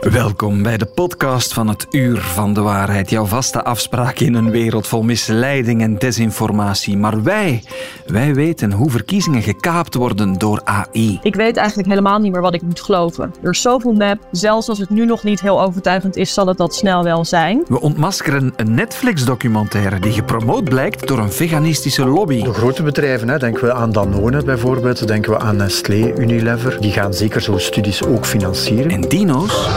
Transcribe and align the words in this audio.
Welkom 0.00 0.62
bij 0.62 0.76
de 0.76 0.86
podcast 0.86 1.52
van 1.52 1.68
het 1.68 1.86
Uur 1.90 2.20
van 2.20 2.54
de 2.54 2.60
Waarheid. 2.60 3.10
Jouw 3.10 3.24
vaste 3.24 3.64
afspraak 3.64 4.18
in 4.18 4.34
een 4.34 4.50
wereld 4.50 4.86
vol 4.86 5.02
misleiding 5.02 5.82
en 5.82 5.98
desinformatie. 5.98 6.96
Maar 6.96 7.22
wij, 7.22 7.62
wij 8.06 8.34
weten 8.34 8.72
hoe 8.72 8.90
verkiezingen 8.90 9.42
gekaapt 9.42 9.94
worden 9.94 10.38
door 10.38 10.60
AI. 10.64 11.18
Ik 11.22 11.34
weet 11.34 11.56
eigenlijk 11.56 11.88
helemaal 11.88 12.18
niet 12.18 12.32
meer 12.32 12.40
wat 12.40 12.54
ik 12.54 12.62
moet 12.62 12.80
geloven. 12.80 13.34
Er 13.42 13.50
is 13.50 13.60
zoveel 13.60 13.92
nep. 13.92 14.18
Zelfs 14.30 14.68
als 14.68 14.78
het 14.78 14.90
nu 14.90 15.04
nog 15.04 15.22
niet 15.22 15.40
heel 15.40 15.62
overtuigend 15.62 16.16
is, 16.16 16.34
zal 16.34 16.46
het 16.46 16.56
dat 16.56 16.74
snel 16.74 17.04
wel 17.04 17.24
zijn. 17.24 17.64
We 17.68 17.80
ontmaskeren 17.80 18.52
een 18.56 18.74
Netflix-documentaire 18.74 20.00
die 20.00 20.12
gepromoot 20.12 20.64
blijkt 20.64 21.08
door 21.08 21.18
een 21.18 21.32
veganistische 21.32 22.06
lobby. 22.06 22.42
De 22.42 22.52
grote 22.52 22.82
bedrijven, 22.82 23.28
hè, 23.28 23.38
denken 23.38 23.64
we 23.64 23.72
aan 23.72 23.92
Danone 23.92 24.42
bijvoorbeeld, 24.42 25.08
denken 25.08 25.32
we 25.32 25.38
aan 25.38 25.56
Nestlé, 25.56 26.12
Unilever. 26.16 26.80
Die 26.80 26.92
gaan 26.92 27.14
zeker 27.14 27.40
zo'n 27.40 27.60
studies 27.60 28.04
ook 28.04 28.26
financieren. 28.26 28.90
En 28.90 29.00
dino's? 29.00 29.68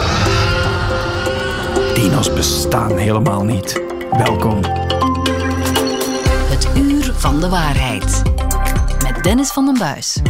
Dino's 2.03 2.33
bestaan 2.33 2.97
helemaal 2.97 3.43
niet. 3.43 3.81
Welkom. 4.11 4.59
Het 6.49 6.69
Uur 6.77 7.13
van 7.13 7.39
de 7.39 7.49
Waarheid. 7.49 8.21
Met 9.03 9.23
Dennis 9.23 9.51
van 9.51 9.65
den 9.65 9.77
Buis. 9.77 10.21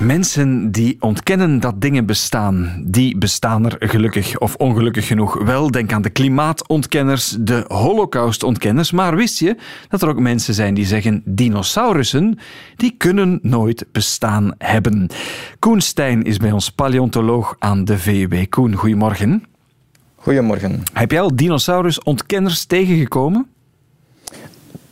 Mensen 0.00 0.70
die 0.70 0.96
ontkennen 1.00 1.60
dat 1.60 1.80
dingen 1.80 2.06
bestaan, 2.06 2.82
die 2.86 3.18
bestaan 3.18 3.66
er 3.70 3.88
gelukkig 3.88 4.38
of 4.38 4.54
ongelukkig 4.54 5.06
genoeg 5.06 5.44
wel. 5.44 5.70
Denk 5.70 5.92
aan 5.92 6.02
de 6.02 6.10
klimaatontkenners, 6.10 7.36
de 7.40 7.64
holocaustontkenners. 7.68 8.90
Maar 8.90 9.16
wist 9.16 9.38
je 9.38 9.56
dat 9.88 10.02
er 10.02 10.08
ook 10.08 10.20
mensen 10.20 10.54
zijn 10.54 10.74
die 10.74 10.86
zeggen 10.86 11.22
dinosaurussen, 11.24 12.38
die 12.76 12.94
kunnen 12.98 13.38
nooit 13.42 13.86
bestaan 13.92 14.54
hebben. 14.58 15.08
Koen 15.58 15.80
Stijn 15.80 16.22
is 16.22 16.36
bij 16.36 16.52
ons 16.52 16.70
paleontoloog 16.70 17.56
aan 17.58 17.84
de 17.84 17.98
VUB. 17.98 18.46
Koen, 18.48 18.74
goedemorgen. 18.74 19.49
Goedemorgen. 20.22 20.82
Heb 20.92 21.10
jij 21.10 21.20
al 21.20 21.36
dinosaurusontkenners 21.36 22.64
tegengekomen? 22.64 23.49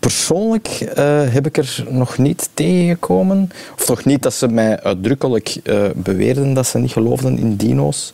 Persoonlijk 0.08 0.80
uh, 0.80 0.94
heb 1.32 1.46
ik 1.46 1.56
er 1.56 1.84
nog 1.88 2.18
niet 2.18 2.50
tegengekomen. 2.54 3.50
Of 3.78 3.88
nog 3.88 4.04
niet 4.04 4.22
dat 4.22 4.34
ze 4.34 4.48
mij 4.48 4.82
uitdrukkelijk 4.82 5.56
uh, 5.64 5.84
beweerden 5.94 6.54
dat 6.54 6.66
ze 6.66 6.78
niet 6.78 6.92
geloofden 6.92 7.38
in 7.38 7.56
dino's. 7.56 8.12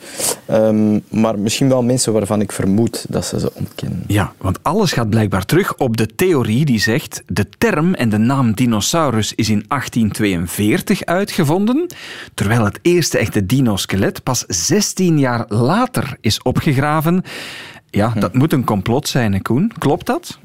Um, 0.50 1.02
maar 1.08 1.38
misschien 1.38 1.68
wel 1.68 1.82
mensen 1.82 2.12
waarvan 2.12 2.40
ik 2.40 2.52
vermoed 2.52 3.06
dat 3.08 3.24
ze 3.24 3.40
ze 3.40 3.52
ontkennen. 3.54 4.04
Ja, 4.06 4.32
want 4.38 4.58
alles 4.62 4.92
gaat 4.92 5.10
blijkbaar 5.10 5.44
terug 5.44 5.76
op 5.76 5.96
de 5.96 6.06
theorie 6.14 6.64
die 6.64 6.80
zegt 6.80 7.22
de 7.26 7.46
term 7.58 7.94
en 7.94 8.08
de 8.08 8.18
naam 8.18 8.54
dinosaurus 8.54 9.32
is 9.34 9.48
in 9.48 9.64
1842 9.68 11.04
uitgevonden, 11.04 11.86
terwijl 12.34 12.64
het 12.64 12.78
eerste 12.82 13.18
echte 13.18 13.46
dinoskelet 13.46 14.22
pas 14.22 14.44
16 14.46 15.18
jaar 15.18 15.44
later 15.48 16.16
is 16.20 16.42
opgegraven. 16.42 17.22
Ja, 17.90 18.12
dat 18.14 18.32
hm. 18.32 18.38
moet 18.38 18.52
een 18.52 18.64
complot 18.64 19.08
zijn, 19.08 19.32
hè 19.32 19.40
Koen. 19.40 19.72
Klopt 19.78 20.06
dat? 20.06 20.38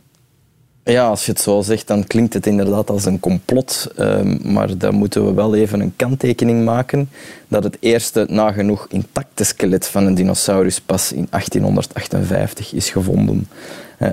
Ja, 0.89 1.07
als 1.07 1.25
je 1.25 1.31
het 1.31 1.41
zo 1.41 1.61
zegt, 1.61 1.87
dan 1.87 2.07
klinkt 2.07 2.33
het 2.33 2.47
inderdaad 2.47 2.89
als 2.89 3.05
een 3.05 3.19
complot. 3.19 3.91
Ehm, 3.95 4.53
maar 4.53 4.77
dan 4.77 4.95
moeten 4.95 5.25
we 5.25 5.33
wel 5.33 5.55
even 5.55 5.79
een 5.79 5.93
kanttekening 5.95 6.65
maken 6.65 7.09
dat 7.47 7.63
het 7.63 7.77
eerste 7.79 8.25
nagenoeg 8.29 8.87
intacte 8.89 9.43
skelet 9.43 9.87
van 9.87 10.05
een 10.05 10.15
dinosaurus 10.15 10.81
pas 10.81 11.11
in 11.11 11.27
1858 11.29 12.73
is 12.73 12.89
gevonden. 12.89 13.47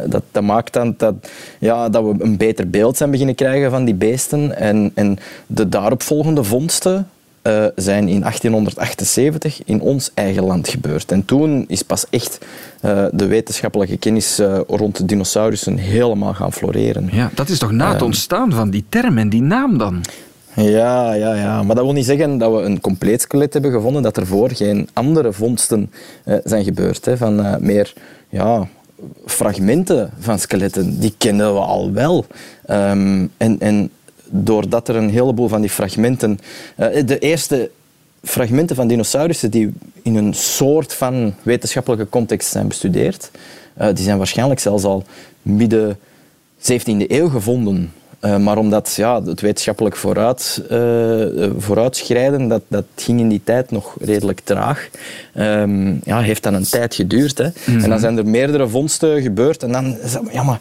Dat, 0.06 0.22
dat, 0.32 0.42
maakt 0.42 0.72
dan 0.72 0.94
dat, 0.96 1.14
ja, 1.58 1.88
dat 1.88 2.04
we 2.04 2.14
een 2.18 2.36
beter 2.36 2.70
beeld 2.70 2.96
zijn 2.96 3.10
beginnen 3.10 3.34
krijgen 3.34 3.70
van 3.70 3.84
die 3.84 3.94
beesten. 3.94 4.56
En, 4.56 4.90
en 4.94 5.18
de 5.46 5.68
daaropvolgende 5.68 6.44
vondsten 6.44 7.08
uh, 7.46 7.66
zijn 7.76 8.08
in 8.08 8.20
1878 8.20 9.64
in 9.64 9.80
ons 9.80 10.10
eigen 10.14 10.44
land 10.44 10.68
gebeurd. 10.68 11.12
En 11.12 11.24
toen 11.24 11.64
is 11.68 11.82
pas 11.82 12.06
echt 12.10 12.38
uh, 12.84 13.04
de 13.12 13.26
wetenschappelijke 13.26 13.96
kennis 13.96 14.40
uh, 14.40 14.60
rond 14.66 14.96
de 14.96 15.04
dinosaurussen 15.04 15.76
helemaal 15.76 16.34
gaan 16.34 16.52
floreren. 16.52 17.08
Ja, 17.12 17.30
dat 17.34 17.48
is 17.48 17.58
toch 17.58 17.70
na 17.70 17.92
het 17.92 18.02
ontstaan 18.02 18.52
van 18.52 18.70
die 18.70 18.84
term 18.88 19.18
en 19.18 19.28
die 19.28 19.42
naam 19.42 19.78
dan? 19.78 20.04
Ja, 20.54 21.12
ja, 21.12 21.34
ja, 21.34 21.62
maar 21.62 21.76
dat 21.76 21.84
wil 21.84 21.92
niet 21.92 22.04
zeggen 22.04 22.38
dat 22.38 22.52
we 22.52 22.58
een 22.60 22.80
compleet 22.80 23.20
skelet 23.20 23.52
hebben 23.52 23.72
gevonden, 23.72 24.02
dat 24.02 24.16
ervoor 24.16 24.50
geen 24.50 24.88
andere 24.92 25.32
vondsten 25.32 25.90
zijn 26.44 26.64
gebeurd. 26.64 27.04
Hè, 27.04 27.16
van 27.16 27.56
meer 27.60 27.92
ja, 28.28 28.68
fragmenten 29.26 30.10
van 30.18 30.38
skeletten, 30.38 31.00
die 31.00 31.14
kennen 31.18 31.54
we 31.54 31.60
al 31.60 31.92
wel. 31.92 32.26
Um, 32.70 33.30
en, 33.36 33.60
en 33.60 33.90
doordat 34.28 34.88
er 34.88 34.96
een 34.96 35.10
heleboel 35.10 35.48
van 35.48 35.60
die 35.60 35.70
fragmenten... 35.70 36.38
Uh, 36.78 37.06
de 37.06 37.18
eerste 37.18 37.70
fragmenten 38.22 38.76
van 38.76 38.88
dinosaurussen 38.88 39.50
die 39.50 39.72
in 40.02 40.16
een 40.16 40.34
soort 40.34 40.94
van 40.94 41.34
wetenschappelijke 41.42 42.08
context 42.08 42.50
zijn 42.50 42.68
bestudeerd, 42.68 43.30
uh, 43.80 43.86
die 43.86 44.04
zijn 44.04 44.18
waarschijnlijk 44.18 44.60
zelfs 44.60 44.84
al 44.84 45.04
midden 45.42 45.98
17e 46.58 47.06
eeuw 47.08 47.28
gevonden. 47.28 47.92
Uh, 48.20 48.36
maar 48.36 48.58
omdat 48.58 48.94
ja, 48.96 49.22
het 49.22 49.40
wetenschappelijk 49.40 49.96
vooruit, 49.96 50.62
uh, 50.70 51.50
vooruitschrijden, 51.58 52.48
dat, 52.48 52.62
dat 52.68 52.84
ging 52.94 53.20
in 53.20 53.28
die 53.28 53.40
tijd 53.44 53.70
nog 53.70 53.96
redelijk 54.00 54.40
traag. 54.44 54.88
Um, 55.34 56.00
ja, 56.04 56.20
heeft 56.20 56.42
dan 56.42 56.54
een 56.54 56.68
tijd 56.68 56.94
geduurd. 56.94 57.38
Hè. 57.38 57.44
Mm 57.44 57.52
-hmm. 57.64 57.82
En 57.82 57.90
dan 57.90 57.98
zijn 57.98 58.18
er 58.18 58.26
meerdere 58.26 58.68
vondsten 58.68 59.22
gebeurd. 59.22 59.62
En 59.62 59.72
dan, 59.72 59.96
ja, 60.32 60.42
maar 60.42 60.60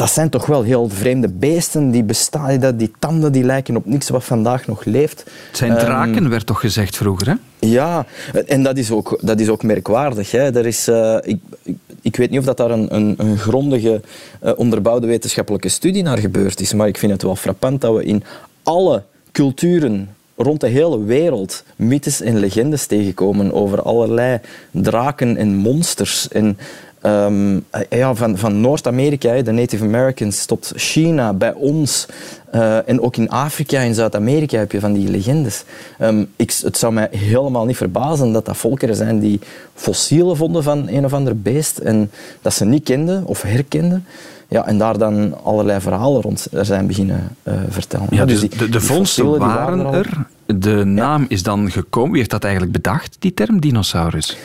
dat 0.00 0.10
zijn 0.10 0.28
toch 0.28 0.46
wel 0.46 0.62
heel 0.62 0.88
vreemde 0.88 1.28
beesten. 1.28 1.90
Die, 1.90 2.02
bestaan, 2.02 2.76
die 2.76 2.92
tanden 2.98 3.32
die 3.32 3.44
lijken 3.44 3.76
op 3.76 3.86
niks 3.86 4.08
wat 4.08 4.24
vandaag 4.24 4.66
nog 4.66 4.84
leeft. 4.84 5.24
Het 5.48 5.56
zijn 5.56 5.78
draken, 5.78 6.24
um, 6.24 6.28
werd 6.28 6.46
toch 6.46 6.60
gezegd 6.60 6.96
vroeger, 6.96 7.26
hè? 7.26 7.34
Ja, 7.68 8.06
en 8.46 8.62
dat 8.62 8.76
is 8.76 8.90
ook, 8.90 9.18
dat 9.22 9.40
is 9.40 9.48
ook 9.48 9.62
merkwaardig. 9.62 10.30
Hè. 10.30 10.56
Er 10.56 10.66
is, 10.66 10.88
uh, 10.88 11.16
ik, 11.22 11.40
ik, 11.62 11.76
ik, 12.00 12.16
weet 12.16 12.30
niet 12.30 12.38
of 12.38 12.44
dat 12.44 12.56
daar 12.56 12.70
een, 12.70 12.94
een, 12.94 13.14
een 13.16 13.38
grondige, 13.38 14.00
uh, 14.44 14.52
onderbouwde 14.56 15.06
wetenschappelijke 15.06 15.68
studie 15.68 16.02
naar 16.02 16.18
gebeurd 16.18 16.60
is, 16.60 16.74
maar 16.74 16.88
ik 16.88 16.98
vind 16.98 17.12
het 17.12 17.22
wel 17.22 17.36
frappant 17.36 17.80
dat 17.80 17.96
we 17.96 18.04
in 18.04 18.22
alle 18.62 19.02
culturen 19.32 20.08
rond 20.36 20.60
de 20.60 20.68
hele 20.68 21.04
wereld 21.04 21.64
mythes 21.76 22.20
en 22.20 22.38
legendes 22.38 22.86
tegenkomen 22.86 23.52
over 23.52 23.82
allerlei 23.82 24.38
draken 24.70 25.36
en 25.36 25.54
monsters. 25.54 26.28
En 26.28 26.58
Um, 27.02 27.64
ja, 27.90 28.14
van, 28.14 28.38
van 28.38 28.60
Noord-Amerika, 28.60 29.42
de 29.42 29.52
Native 29.52 29.84
Americans, 29.84 30.44
tot 30.44 30.72
China, 30.76 31.32
bij 31.32 31.52
ons. 31.52 32.06
Uh, 32.54 32.88
en 32.88 33.00
ook 33.00 33.16
in 33.16 33.28
Afrika 33.28 33.78
en 33.78 33.94
Zuid-Amerika 33.94 34.58
heb 34.58 34.72
je 34.72 34.80
van 34.80 34.92
die 34.92 35.08
legendes. 35.08 35.64
Um, 36.00 36.28
ik, 36.36 36.58
het 36.62 36.76
zou 36.76 36.92
mij 36.92 37.08
helemaal 37.10 37.64
niet 37.64 37.76
verbazen 37.76 38.32
dat 38.32 38.44
dat 38.44 38.56
volkeren 38.56 38.96
zijn 38.96 39.18
die 39.18 39.40
fossielen 39.74 40.36
vonden 40.36 40.62
van 40.62 40.88
een 40.88 41.04
of 41.04 41.12
ander 41.12 41.40
beest 41.40 41.78
en 41.78 42.10
dat 42.42 42.54
ze 42.54 42.64
niet 42.64 42.84
kenden 42.84 43.24
of 43.26 43.42
herkenden. 43.42 44.06
Ja, 44.48 44.66
en 44.66 44.78
daar 44.78 44.98
dan 44.98 45.44
allerlei 45.44 45.80
verhalen 45.80 46.22
rond 46.22 46.46
er 46.52 46.64
zijn 46.64 46.86
beginnen 46.86 47.36
uh, 47.42 47.54
vertellen. 47.68 48.06
Ja, 48.10 48.24
dus, 48.24 48.40
dus 48.40 48.50
die, 48.50 48.58
de, 48.58 48.68
de 48.68 48.80
vondsten 48.80 49.38
waren, 49.38 49.82
waren 49.82 49.94
er. 49.94 50.26
De 50.46 50.84
naam 50.84 51.20
ja. 51.20 51.28
is 51.28 51.42
dan 51.42 51.70
gekomen. 51.70 52.10
Wie 52.10 52.18
heeft 52.18 52.30
dat 52.30 52.44
eigenlijk 52.44 52.72
bedacht, 52.72 53.16
die 53.18 53.34
term 53.34 53.60
dinosaurus? 53.60 54.36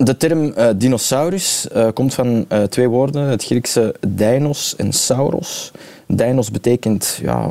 De 0.00 0.16
term 0.16 0.44
uh, 0.44 0.68
dinosaurus 0.76 1.66
uh, 1.76 1.88
komt 1.94 2.14
van 2.14 2.46
uh, 2.52 2.62
twee 2.62 2.88
woorden, 2.88 3.22
het 3.22 3.44
Griekse 3.44 3.94
deinos 4.08 4.76
en 4.76 4.92
sauros. 4.92 5.72
Deinos 6.06 6.50
betekent, 6.50 7.18
ja, 7.22 7.50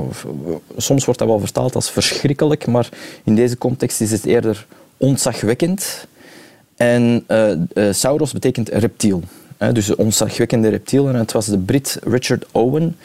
soms 0.78 1.06
wordt 1.06 1.20
dat 1.20 1.28
wel 1.28 1.40
vertaald 1.40 1.76
als 1.76 1.92
verschrikkelijk, 1.92 2.68
maar 2.68 2.90
in 3.24 3.36
deze 3.36 3.58
context 3.58 4.02
is 4.02 4.12
het 4.12 4.26
eerder 4.26 4.66
ontzagwekkend. 4.98 6.08
En 6.76 7.26
sauros 7.92 8.32
betekent 8.32 8.70
reptiel. 8.70 9.22
dus 9.74 9.88
een 9.88 9.98
ontzagwekkende 9.98 10.70
reptiel. 10.70 11.08
En 11.08 11.16
het 11.16 11.32
was 11.32 11.46
de 11.46 11.58
Brit 11.58 12.00
Richard 12.04 12.46
Owen 12.52 12.96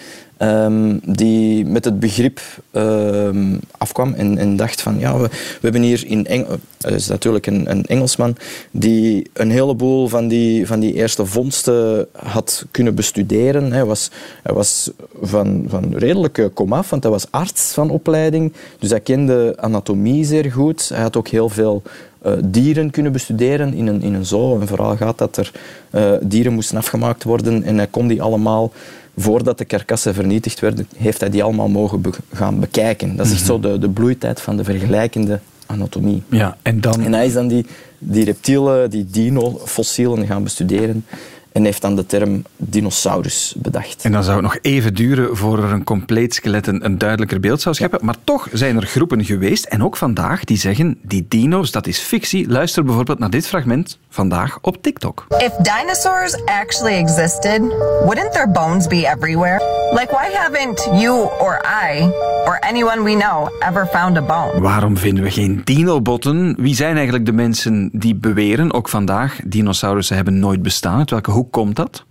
Um, 0.43 1.01
die 1.05 1.67
met 1.67 1.85
het 1.85 2.01
begrip 2.01 2.41
um, 2.73 3.61
afkwam 3.79 4.15
en, 4.15 4.39
en, 4.39 4.57
dacht 4.57 4.83
van 4.83 4.99
ja, 4.99 5.19
we, 5.19 5.29
hebben 5.61 5.83
hier 5.83 6.07
in 6.07 6.47
dat 6.79 6.93
is 6.93 7.07
natuurlijk 7.07 7.47
een, 7.47 7.71
een, 7.71 7.87
Engelsman 7.87 8.37
die 8.71 9.31
een 9.33 9.51
heleboel 9.51 10.09
van 10.09 10.29
die, 10.29 10.67
van 10.67 10.81
die 10.81 10.95
eerste 10.95 11.27
vondsten 11.27 12.07
had 12.13 12.67
kunnen 12.71 12.95
bestuderen. 12.95 13.73
Hij 13.73 13.85
was, 13.85 14.11
hij 14.43 14.55
was 14.55 14.91
van, 15.21 15.65
van 15.69 15.95
redelijk 15.97 16.51
komaf, 16.55 16.91
want 16.91 17.03
hij 17.03 17.13
was 17.13 17.31
arts 17.31 17.73
van 17.73 17.91
opleiding, 17.91 18.53
dus 18.79 18.91
hij 18.91 19.01
kende 19.01 19.55
anatomie 19.57 20.25
zeer 20.25 20.53
goed. 20.53 20.89
Hij 20.89 21.03
had 21.03 21.17
ook 21.17 21.29
heel 21.29 21.49
veel 21.49 21.83
uh, 22.27 22.33
dieren 22.45 22.91
kunnen 22.91 23.13
bestuderen 23.13 23.75
in 23.75 23.87
een, 23.87 24.03
in 24.03 24.15
een 24.15 24.27
zoo. 24.27 24.61
Een 24.61 24.67
verhaal 24.67 24.97
gaat 24.97 25.19
dat 25.19 25.37
er 25.37 25.53
uh, 25.91 26.13
dieren 26.23 26.53
moesten 26.53 26.77
afgemaakt 26.77 27.25
worden 27.25 27.63
en 27.63 27.77
hij 27.77 27.87
kon 27.87 28.07
die 28.07 28.23
allemaal 28.23 28.73
voordat 29.17 29.59
de 29.59 29.65
karkassen 29.65 30.15
vernietigd 30.15 30.61
werden, 30.61 30.89
heeft 30.97 31.21
hij 31.21 31.31
die 31.31 31.43
allemaal 31.43 31.69
mogen 31.69 32.01
be 32.01 32.11
gaan 32.33 32.61
bekijken. 32.61 33.17
Dat 33.17 33.27
is 33.27 33.33
echt 33.33 33.47
zo 33.47 33.61
de, 33.61 33.79
de 33.79 33.89
bloeitijd 33.89 34.41
van 34.41 34.57
de 34.57 34.65
vergelijkende 34.65 35.41
anatomie. 35.67 36.23
Ja, 36.29 36.57
en, 36.63 36.81
dan... 36.81 37.01
en 37.01 37.13
hij 37.13 37.27
is 37.27 37.33
dan 37.33 37.49
die, 37.49 37.67
die 37.99 38.25
reptielen, 38.25 38.91
die 38.91 39.07
dino-fossielen 39.11 40.27
gaan 40.27 40.43
bestuderen. 40.43 41.05
En 41.53 41.65
heeft 41.65 41.83
dan 41.83 41.97
de 41.97 42.07
term 42.07 42.43
dinosaurus 42.57 43.55
bedacht. 43.57 44.05
En 44.05 44.13
dan 44.13 44.23
zou 44.23 44.35
het 44.35 44.45
nog 44.45 44.59
even 44.61 44.95
duren 44.95 45.37
voor 45.37 45.59
er 45.59 45.73
een 45.73 45.85
compleet 45.85 46.35
skelet 46.35 46.67
een, 46.67 46.85
een 46.85 46.99
duidelijker 46.99 47.41
beeld 47.41 47.61
zou 47.61 47.75
scheppen. 47.75 47.99
Maar 48.03 48.17
toch 48.25 48.49
zijn 48.53 48.77
er 48.77 48.87
groepen 48.87 49.25
geweest, 49.25 49.65
en 49.65 49.83
ook 49.83 49.97
vandaag, 49.97 50.45
die 50.45 50.57
zeggen 50.57 50.99
die 51.03 51.27
dino's, 51.29 51.71
dat 51.71 51.87
is 51.87 51.99
fictie. 51.99 52.49
Luister 52.49 52.85
bijvoorbeeld 52.85 53.19
naar 53.19 53.31
dit 53.31 53.47
fragment 53.47 53.99
vandaag 54.09 54.59
op 54.61 54.83
TikTok. 54.83 55.27
If 55.29 55.53
dinosaurs 55.53 56.45
actually 56.45 56.99
existed, 56.99 57.61
wouldn't 58.05 58.33
their 58.33 58.51
bones 58.51 58.87
be 58.87 59.07
everywhere? 59.17 59.81
Like, 59.93 60.09
why 60.11 60.31
haven't 60.35 60.89
you 61.01 61.29
or 61.41 61.65
I 61.91 62.03
or 62.47 62.59
anyone 62.61 63.03
we 63.03 63.15
know 63.15 63.49
ever 63.59 63.87
found 63.87 64.17
a 64.17 64.23
bone? 64.23 64.61
Waarom 64.61 64.97
vinden 64.97 65.25
we 65.25 65.31
geen 65.31 65.61
dinobotten? 65.65 66.55
Wie 66.59 66.75
zijn 66.75 66.95
eigenlijk 66.95 67.27
de 67.27 67.33
mensen 67.33 67.91
die 67.93 68.15
beweren, 68.15 68.73
ook 68.73 68.89
vandaag, 68.89 69.39
dinosaurussen 69.45 70.17
hebben 70.17 70.39
nooit 70.39 70.63
bestaan? 70.63 70.99
Uit 70.99 71.11
welke 71.11 71.31
hoek 71.43 71.53
komt 71.53 71.77
dat? 71.77 72.05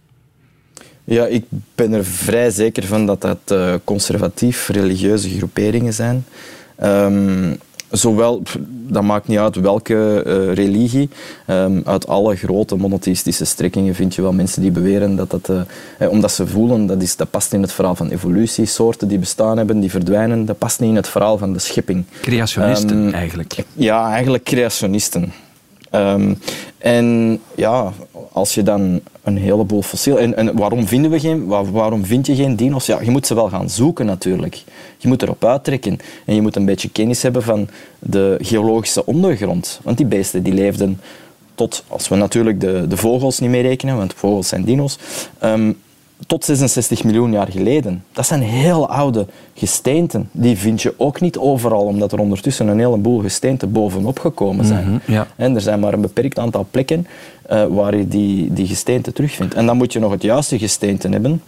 Ja, 1.04 1.26
ik 1.26 1.46
ben 1.76 1.94
er 1.94 2.06
vrij 2.06 2.50
zeker 2.50 2.86
van 2.86 3.06
dat 3.06 3.22
dat 3.22 3.40
uh, 3.52 3.74
conservatief-religieuze 3.84 5.30
groeperingen 5.30 5.94
zijn. 5.94 6.26
Um, 6.84 7.58
zowel, 7.90 8.42
dat 8.88 9.04
maakt 9.04 9.28
niet 9.28 9.38
uit 9.38 9.56
welke 9.56 10.24
uh, 10.28 10.54
religie, 10.54 11.10
um, 11.48 11.82
uit 11.86 12.08
alle 12.08 12.36
grote 12.36 12.76
monotheïstische 12.76 13.46
strekkingen 13.46 13.96
vind 13.96 14.16
je 14.16 14.22
wel 14.22 14.34
mensen 14.34 14.62
die 14.62 14.72
beweren 14.72 15.16
dat 15.16 15.30
dat, 15.30 15.50
uh, 15.50 16.10
omdat 16.10 16.32
ze 16.32 16.48
voelen, 16.48 16.86
dat, 16.86 17.02
is, 17.02 17.16
dat 17.16 17.30
past 17.30 17.54
in 17.54 17.62
het 17.62 17.72
verhaal 17.72 17.96
van 17.96 18.10
evolutie, 18.10 18.66
soorten 18.66 19.08
die 19.08 19.20
bestaan 19.20 19.58
hebben, 19.58 19.80
die 19.80 19.90
verdwijnen, 19.90 20.46
dat 20.46 20.58
past 20.58 20.80
niet 20.80 20.90
in 20.90 20.96
het 20.96 21.08
verhaal 21.08 21.38
van 21.38 21.54
de 21.54 21.60
schepping. 21.60 22.06
Creationisten 22.22 22.98
um, 22.98 23.14
eigenlijk. 23.14 23.56
Ja, 23.74 24.12
eigenlijk 24.12 24.44
creationisten. 24.44 25.34
Um, 25.96 26.38
en 26.78 27.40
ja, 27.56 27.94
als 28.32 28.56
je 28.56 28.64
dan 28.64 29.02
een 29.24 29.38
heleboel 29.38 29.82
fossielen... 29.82 30.22
En, 30.22 30.36
en, 30.36 30.58
waarom, 30.58 30.88
vinden 30.88 31.12
we 31.12 31.20
geen, 31.20 31.46
waarom 31.48 32.06
vind 32.06 32.26
je 32.26 32.36
geen 32.36 32.56
dino's? 32.56 32.86
Ja, 32.86 33.02
je 33.02 33.12
moet 33.12 33.28
ze 33.28 33.36
wel 33.36 33.50
gaan 33.50 33.70
zoeken 33.70 34.06
natuurlijk. 34.06 34.64
Je 34.98 35.08
moet 35.08 35.22
erop 35.22 35.46
uittrekken. 35.46 36.00
En 36.26 36.36
je 36.36 36.42
moet 36.42 36.56
een 36.56 36.66
beetje 36.66 36.90
kennis 36.90 37.22
hebben 37.22 37.44
van 37.44 37.68
de 38.00 38.38
geologische 38.42 39.06
ondergrond. 39.06 39.80
Want 39.84 39.98
die 39.98 40.06
beesten 40.06 40.44
die 40.44 40.54
leefden 40.54 41.00
tot, 41.56 41.84
als 41.88 42.08
we 42.08 42.16
natuurlijk 42.16 42.60
de, 42.60 42.86
de 42.88 42.98
vogels 42.98 43.40
niet 43.40 43.50
mee 43.50 43.62
rekenen, 43.62 43.98
want 43.98 44.14
vogels 44.14 44.48
zijn 44.48 44.64
dino's, 44.64 44.98
um, 45.44 45.78
tot 46.28 46.46
66 46.46 47.04
miljoen 47.04 47.32
jaar 47.32 47.48
geleden. 47.52 48.04
Dat 48.12 48.26
zijn 48.26 48.42
heel 48.42 48.90
oude 48.90 49.26
gesteenten. 49.54 50.30
Die 50.32 50.58
vind 50.58 50.82
je 50.82 50.94
ook 50.98 51.22
niet 51.22 51.38
overal, 51.38 51.86
omdat 51.86 52.12
er 52.12 52.20
ondertussen 52.20 52.68
een 52.68 52.80
heleboel 52.80 53.20
gesteenten 53.20 53.72
bovenop 53.72 54.20
gekomen 54.20 54.66
zijn. 54.66 54.88
Mhm, 54.88 55.12
ja. 55.12 55.28
En 55.36 55.56
er 55.56 55.62
zijn 55.62 55.80
maar 55.80 55.94
een 55.94 56.02
beperkt 56.02 56.40
aantal 56.40 56.68
plekken 56.72 57.08
uh, 57.52 57.66
waar 57.66 57.98
je 57.98 58.08
die, 58.08 58.54
die 58.54 58.68
gesteenten 58.68 59.14
terugvindt. 59.14 59.54
En 59.54 59.66
dan 59.66 59.78
moet 59.78 59.94
je 59.94 60.00
nog 60.00 60.12
het 60.12 60.22
juiste 60.22 60.60
gesteente 60.60 61.10
hebben. 61.10 61.42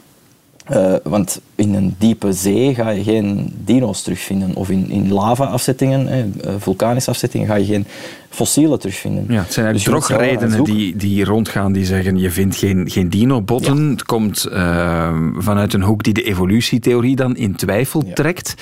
Uh, 0.72 0.96
want 1.04 1.42
in 1.56 1.74
een 1.74 1.96
diepe 1.98 2.34
zee 2.34 2.76
ga 2.76 2.90
je 2.90 3.04
geen 3.04 3.54
dino's 3.66 4.02
terugvinden. 4.02 4.56
Of 4.56 4.70
in, 4.70 4.90
in 4.90 5.12
lava-afzettingen, 5.12 6.08
eh, 6.42 6.54
vulkanische 6.58 7.10
afzettingen, 7.10 7.48
ga 7.48 7.56
je 7.56 7.66
geen 7.66 7.86
fossielen 8.30 8.80
terugvinden. 8.80 9.26
Ja, 9.30 9.42
het 9.42 9.54
zijn 9.54 9.66
eigenlijk 9.66 10.08
dus 10.08 10.18
redenen 10.18 10.64
die, 10.64 10.96
die 10.96 11.26
rondgaan 11.26 11.74
die 11.74 11.86
zeggen 11.86 12.18
je 12.18 12.32
vindt 12.32 12.56
geen, 12.56 12.90
geen 12.90 13.10
dino-botten. 13.10 13.90
Het 13.90 14.04
komt 14.04 14.48
uh, 14.52 15.18
vanuit 15.38 15.74
een 15.74 15.82
hoek 15.82 16.04
die 16.04 16.14
de 16.14 16.24
evolutietheorie 16.24 17.16
dan 17.16 17.36
in 17.36 17.56
twijfel 17.56 18.04
ja. 18.06 18.14
trekt. 18.14 18.54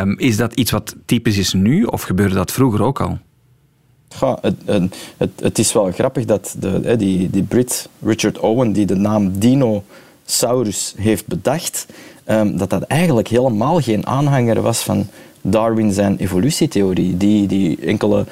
Um, 0.00 0.18
is 0.18 0.36
dat 0.36 0.54
iets 0.54 0.70
wat 0.70 0.96
typisch 1.04 1.38
is 1.38 1.52
nu 1.52 1.84
of 1.84 2.02
gebeurde 2.02 2.34
dat 2.34 2.52
vroeger 2.52 2.82
ook 2.82 3.00
al? 3.00 3.18
Ja, 4.20 4.38
het, 4.40 4.56
het, 5.16 5.30
het 5.40 5.58
is 5.58 5.72
wel 5.72 5.90
grappig 5.92 6.24
dat 6.24 6.56
de, 6.58 6.96
die, 6.96 7.30
die 7.30 7.42
Brit 7.42 7.88
Richard 8.02 8.38
Owen, 8.38 8.72
die 8.72 8.86
de 8.86 8.96
naam 8.96 9.38
dino 9.38 9.84
Saurus 10.24 10.94
heeft 10.96 11.26
bedacht, 11.26 11.86
um, 12.26 12.56
dat 12.56 12.70
dat 12.70 12.82
eigenlijk 12.82 13.28
helemaal 13.28 13.80
geen 13.80 14.06
aanhanger 14.06 14.62
was 14.62 14.78
van 14.78 15.06
Darwin 15.40 15.92
zijn 15.92 16.16
evolutietheorie, 16.16 17.16
die, 17.16 17.46
die 17.46 17.78
enkele, 17.80 18.24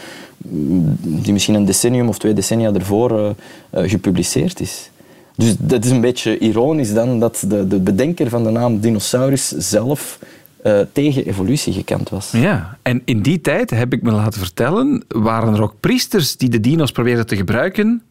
die 0.99 1.33
misschien 1.33 1.55
een 1.55 1.65
decennium 1.65 2.09
of 2.09 2.19
twee 2.19 2.33
decennia 2.33 2.73
ervoor 2.73 3.11
uh, 3.11 3.29
uh, 3.75 3.91
gepubliceerd 3.91 4.61
is. 4.61 4.91
Dus 5.37 5.55
dat 5.59 5.85
is 5.85 5.91
een 5.91 6.00
beetje 6.00 6.39
ironisch 6.39 6.93
dan 6.93 7.21
dat 7.21 7.44
de, 7.49 7.69
de 7.69 7.81
bedenker 7.81 8.29
van 8.29 8.44
de 8.44 8.50
naam 8.50 8.81
dinosaurus 8.81 9.49
zelf 9.49 10.19
uh, 10.65 10.81
tegen 10.93 11.27
evolutie 11.27 11.73
gekend 11.73 12.09
was. 12.09 12.31
Ja, 12.31 12.79
en 12.83 13.03
in 13.05 13.23
die 13.23 13.41
tijd, 13.41 13.71
heb 13.71 13.93
ik 13.93 14.03
me 14.03 14.11
laten 14.11 14.41
vertellen, 14.41 15.05
waren 15.09 15.55
er 15.55 15.62
ook 15.62 15.75
priesters 15.81 16.37
die 16.37 16.49
de 16.49 16.61
dino's 16.61 16.93
probeerden 16.93 17.27
te 17.27 17.37
gebruiken 17.37 18.03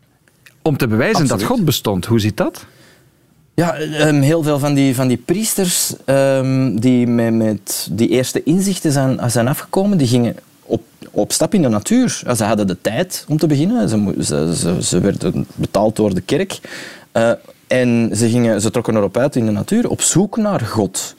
om 0.62 0.78
te 0.78 0.88
bewijzen 0.88 1.22
Absoluut. 1.22 1.40
dat 1.40 1.50
God 1.50 1.66
bestond. 1.66 2.06
Hoe 2.06 2.20
zit 2.20 2.38
dat? 2.38 2.66
Ja, 3.54 3.80
um, 3.80 4.22
heel 4.22 4.44
veel 4.44 4.60
van 4.60 4.74
die, 4.74 4.96
van 4.96 5.08
die 5.08 5.18
priesters 5.18 5.94
um, 6.06 6.80
die 6.80 7.08
met, 7.08 7.88
die 7.92 8.10
eerste 8.10 8.44
inzichten 8.44 8.92
zijn, 8.92 9.32
zijn 9.32 9.48
afgekomen, 9.48 9.98
die 9.98 10.08
gingen 10.08 10.36
op, 10.64 10.82
op 11.12 11.32
stap 11.32 11.54
in 11.54 11.62
de 11.62 11.68
natuur. 11.68 12.24
Ze 12.36 12.44
hadden 12.44 12.68
de 12.68 12.78
tijd 12.82 13.26
om 13.28 13.38
te 13.38 13.48
beginnen. 13.48 13.90
Ze, 13.90 14.16
ze, 14.56 14.78
ze, 14.82 15.00
werden 15.00 15.48
betaald 15.56 15.96
door 15.96 16.14
de 16.14 16.22
kerk. 16.22 16.60
Uh, 17.14 17.32
en 17.68 18.12
ze, 18.16 18.30
gingen, 18.30 18.62
ze 18.62 18.72
trokken 18.72 18.96
erop 18.96 19.18
uit 19.18 19.36
in 19.36 19.46
de 19.46 19.52
natuur 19.52 19.90
op 19.90 20.02
zoek 20.02 20.38
naar 20.38 20.60
God. 20.60 21.16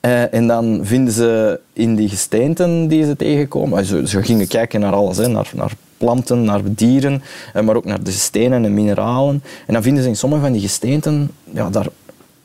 Uh, 0.00 0.34
en 0.34 0.46
dan 0.46 0.80
vinden 0.82 1.12
ze 1.12 1.60
in 1.72 1.94
die 1.94 2.08
gesteenten 2.08 2.88
die 2.88 3.04
ze 3.04 3.16
tegenkomen, 3.16 3.84
ze, 3.84 4.08
ze 4.08 4.22
gingen 4.22 4.48
kijken 4.48 4.80
naar 4.80 4.92
alles, 4.92 5.16
hè, 5.16 5.28
naar, 5.28 5.50
naar 5.54 5.72
planten, 5.96 6.44
naar 6.44 6.60
dieren, 6.64 7.22
eh, 7.52 7.62
maar 7.62 7.76
ook 7.76 7.84
naar 7.84 8.02
de 8.02 8.10
stenen 8.10 8.64
en 8.64 8.74
mineralen. 8.74 9.42
En 9.66 9.72
dan 9.74 9.82
vinden 9.82 10.02
ze 10.02 10.08
in 10.08 10.16
sommige 10.16 10.42
van 10.42 10.52
die 10.52 10.60
gesteenten 10.60 11.30
ja, 11.52 11.70
daar 11.70 11.88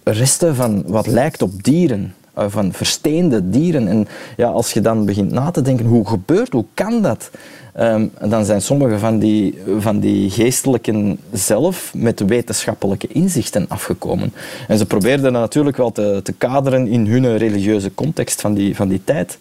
resten 0.03 0.55
van 0.55 0.83
wat 0.85 1.07
lijkt 1.07 1.41
op 1.41 1.63
dieren 1.63 2.13
eh, 2.33 2.45
van 2.47 2.73
versteende 2.73 3.49
dieren. 3.49 3.87
En 3.87 4.07
ja, 4.37 4.47
als 4.47 4.73
je 4.73 4.81
dan 4.81 5.05
begint 5.05 5.31
na 5.31 5.51
te 5.51 5.61
denken, 5.61 5.85
hoe 5.85 6.07
gebeurt, 6.07 6.51
hoe 6.51 6.65
kan 6.73 7.01
dat? 7.01 7.29
Um, 7.79 8.11
dan 8.27 8.45
zijn 8.45 8.61
sommige 8.61 8.99
van 8.99 9.19
die, 9.19 9.61
van 9.77 9.99
die 9.99 10.29
geestelijken 10.29 11.19
zelf 11.31 11.91
met 11.95 12.19
wetenschappelijke 12.19 13.07
inzichten 13.07 13.65
afgekomen. 13.67 14.33
En 14.67 14.77
ze 14.77 14.85
probeerden 14.85 15.33
dat 15.33 15.41
natuurlijk 15.41 15.77
wel 15.77 15.91
te, 15.91 16.19
te 16.23 16.31
kaderen 16.31 16.87
in 16.87 17.07
hun 17.07 17.37
religieuze 17.37 17.93
context 17.93 18.41
van 18.41 18.53
die, 18.53 18.75
van 18.75 18.87
die 18.87 19.01
tijd. 19.03 19.37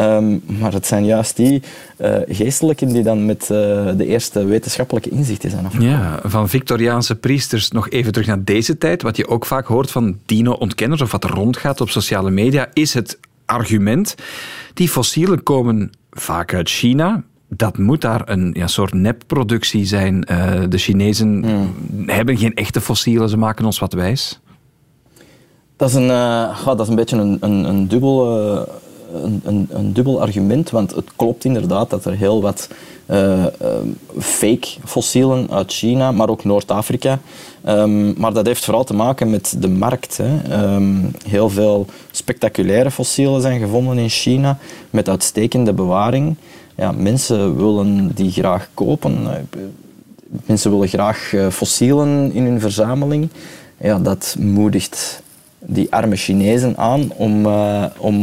Um, 0.00 0.42
maar 0.46 0.72
het 0.72 0.86
zijn 0.86 1.04
juist 1.04 1.36
die 1.36 1.62
uh, 1.98 2.16
geestelijken 2.28 2.88
die 2.88 3.02
dan 3.02 3.26
met 3.26 3.42
uh, 3.42 3.48
de 3.96 4.06
eerste 4.06 4.44
wetenschappelijke 4.44 5.08
inzichten 5.08 5.50
zijn 5.50 5.64
afgekomen. 5.64 5.92
Ja, 5.92 6.20
van 6.24 6.48
Victoriaanse 6.48 7.14
priesters 7.14 7.70
nog 7.70 7.90
even 7.90 8.12
terug 8.12 8.26
naar 8.26 8.44
deze 8.44 8.78
tijd. 8.78 9.02
Wat 9.02 9.16
je 9.16 9.28
ook 9.28 9.46
vaak 9.46 9.66
hoort 9.66 9.90
van 9.90 10.18
dino-ontkenners 10.26 11.00
of 11.00 11.12
wat 11.12 11.24
er 11.24 11.30
rondgaat 11.30 11.80
op 11.80 11.90
sociale 11.90 12.30
media, 12.30 12.68
is 12.72 12.94
het 12.94 13.18
argument. 13.44 14.14
Die 14.74 14.88
fossielen 14.88 15.42
komen 15.42 15.90
vaak 16.10 16.54
uit 16.54 16.68
China. 16.68 17.22
Dat 17.48 17.78
moet 17.78 18.00
daar 18.00 18.22
een 18.24 18.50
ja, 18.52 18.66
soort 18.66 18.92
nepproductie 18.92 19.84
zijn. 19.84 20.26
Uh, 20.30 20.62
de 20.68 20.78
Chinezen 20.78 21.44
hmm. 21.44 22.08
hebben 22.08 22.36
geen 22.36 22.54
echte 22.54 22.80
fossielen, 22.80 23.28
ze 23.28 23.36
maken 23.36 23.64
ons 23.64 23.78
wat 23.78 23.92
wijs. 23.92 24.40
Dat 25.76 25.88
is 25.88 25.94
een, 25.94 26.08
uh, 26.08 26.66
dat 26.66 26.80
is 26.80 26.88
een 26.88 26.94
beetje 26.94 27.16
een, 27.16 27.36
een, 27.40 27.64
een 27.64 27.88
dubbel 27.88 28.46
uh, 28.56 28.62
een, 29.12 29.40
een, 29.44 29.68
een, 29.70 29.92
dubbel 29.92 30.20
argument, 30.20 30.70
want 30.70 30.94
het 30.94 31.10
klopt 31.16 31.44
inderdaad 31.44 31.90
dat 31.90 32.04
er 32.04 32.12
heel 32.12 32.40
wat 32.40 32.68
uh, 33.06 33.38
uh, 33.38 33.46
fake 34.18 34.68
fossielen 34.84 35.50
uit 35.50 35.72
China, 35.72 36.12
maar 36.12 36.28
ook 36.28 36.44
Noord-Afrika. 36.44 37.18
Um, 37.66 38.14
maar 38.18 38.32
dat 38.32 38.46
heeft 38.46 38.64
vooral 38.64 38.84
te 38.84 38.94
maken 38.94 39.30
met 39.30 39.56
de 39.58 39.68
markt. 39.68 40.16
Hè. 40.16 40.62
Um, 40.74 41.10
heel 41.28 41.50
veel 41.50 41.86
spectaculaire 42.10 42.90
fossielen 42.90 43.40
zijn 43.40 43.60
gevonden 43.60 43.98
in 43.98 44.08
China 44.08 44.58
met 44.90 45.08
uitstekende 45.08 45.72
bewaring. 45.72 46.36
Ja, 46.74 46.92
mensen 46.92 47.56
willen 47.56 48.10
die 48.14 48.30
graag 48.30 48.68
kopen. 48.74 49.26
Mensen 50.46 50.70
willen 50.70 50.88
graag 50.88 51.32
uh, 51.32 51.48
fossielen 51.48 52.32
in 52.32 52.44
hun 52.44 52.60
verzameling. 52.60 53.28
Ja, 53.80 53.98
dat 53.98 54.36
moedigt 54.38 55.22
die 55.58 55.92
arme 55.92 56.16
Chinezen 56.16 56.76
aan 56.76 57.12
om, 57.16 57.46
uh, 57.46 57.84
om 57.98 58.14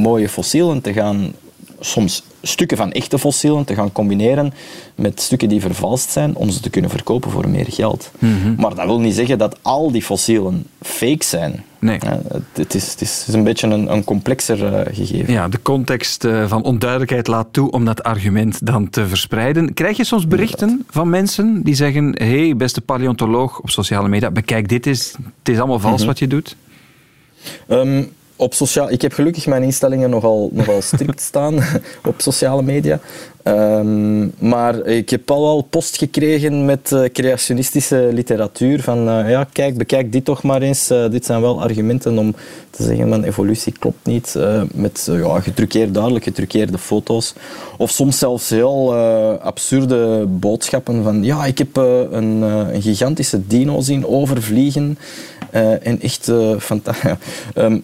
mooie 0.00 0.28
fossielen 0.28 0.80
te 0.80 0.92
gaan, 0.92 1.32
soms 1.80 2.22
stukken 2.42 2.76
van 2.76 2.92
echte 2.92 3.18
fossielen, 3.18 3.64
te 3.64 3.74
gaan 3.74 3.92
combineren 3.92 4.52
met 4.94 5.20
stukken 5.20 5.48
die 5.48 5.60
vervalst 5.60 6.10
zijn, 6.10 6.36
om 6.36 6.50
ze 6.50 6.60
te 6.60 6.70
kunnen 6.70 6.90
verkopen 6.90 7.30
voor 7.30 7.48
meer 7.48 7.66
geld. 7.68 8.10
Mhm. 8.18 8.54
Maar 8.56 8.74
dat 8.74 8.86
wil 8.86 9.00
niet 9.00 9.14
zeggen 9.14 9.38
dat 9.38 9.58
al 9.62 9.90
die 9.90 10.02
fossielen 10.02 10.66
fake 10.80 11.24
zijn. 11.24 11.64
Nee. 11.78 11.98
Uh, 12.04 12.10
het, 12.52 12.74
is, 12.74 12.90
het, 12.90 13.00
is, 13.00 13.26
een 13.32 13.44
beetje 13.44 13.66
een, 13.66 13.92
een 13.92 14.04
complexer 14.04 14.58
uh, 14.58 14.94
gegeven. 14.94 15.32
Ja, 15.32 15.48
de 15.48 15.62
context 15.62 16.26
van 16.46 16.62
onduidelijkheid 16.62 17.26
laat 17.26 17.46
toe 17.50 17.70
om 17.70 17.84
dat 17.84 18.02
argument 18.02 18.66
dan 18.66 18.90
te 18.90 19.06
verspreiden. 19.06 19.74
Krijg 19.74 19.96
je 19.96 20.04
soms 20.04 20.26
berichten 20.26 20.68
Inderdaad. 20.68 20.94
van 20.94 21.10
mensen 21.10 21.62
die 21.62 21.74
zeggen: 21.74 22.14
hey, 22.16 22.56
beste 22.56 22.80
paleontoloog 22.80 23.60
op 23.60 23.70
sociale 23.70 24.08
media, 24.08 24.30
bekijk 24.30 24.68
dit 24.68 24.86
eens, 24.86 25.14
het 25.38 25.48
is 25.48 25.58
allemaal 25.58 25.78
vals 25.78 25.92
mm 25.92 25.98
-hmm. 25.98 26.06
wat 26.06 26.18
je 26.18 26.26
doet? 26.26 26.56
Um, 27.68 28.16
op 28.38 28.54
sociaal, 28.54 28.90
ik 28.90 29.02
heb 29.02 29.12
gelukkig 29.12 29.46
mijn 29.46 29.62
instellingen 29.62 30.10
nogal, 30.10 30.50
nogal 30.52 30.82
strikt 30.82 31.20
staan 31.30 31.54
op 32.10 32.14
sociale 32.20 32.62
media. 32.62 33.00
Ehm, 33.42 34.48
maar 34.48 34.86
ik 34.86 35.10
heb 35.10 35.30
al 35.30 35.42
wel 35.42 35.62
post 35.62 35.96
gekregen 35.98 36.64
met 36.64 36.90
uh, 36.90 37.04
creationistische 37.04 38.08
literatuur. 38.12 38.82
Van 38.82 39.08
uh, 39.08 39.30
ja, 39.30 39.46
kijk, 39.52 39.76
bekijk 39.76 40.12
dit 40.12 40.24
toch 40.24 40.42
maar 40.42 40.62
eens. 40.62 40.90
Uh, 40.90 41.10
dit 41.10 41.24
zijn 41.24 41.40
wel 41.40 41.62
argumenten 41.62 42.18
om 42.18 42.34
te 42.70 42.82
zeggen 42.82 43.08
van 43.08 43.24
evolutie 43.24 43.72
klopt 43.78 44.06
niet. 44.06 44.36
met 44.74 45.08
ja, 45.10 45.40
getruckeerd, 45.40 45.94
duidelijk 45.94 46.24
getruckeerde 46.24 46.78
foto's. 46.78 47.34
Of 47.76 47.90
soms 47.90 48.18
zelfs 48.18 48.50
heel 48.50 48.94
absurde 49.40 50.26
boodschappen 50.26 51.02
van 51.02 51.24
ja, 51.24 51.44
ik 51.44 51.58
heb 51.58 51.76
een, 51.76 52.42
een, 52.42 52.82
gigantische 52.82 53.46
dino 53.46 53.80
zien 53.80 54.06
overvliegen. 54.06 54.98
En 55.50 56.00
echt 56.00 56.32
fantastisch. 56.58 57.12
Um, 57.54 57.82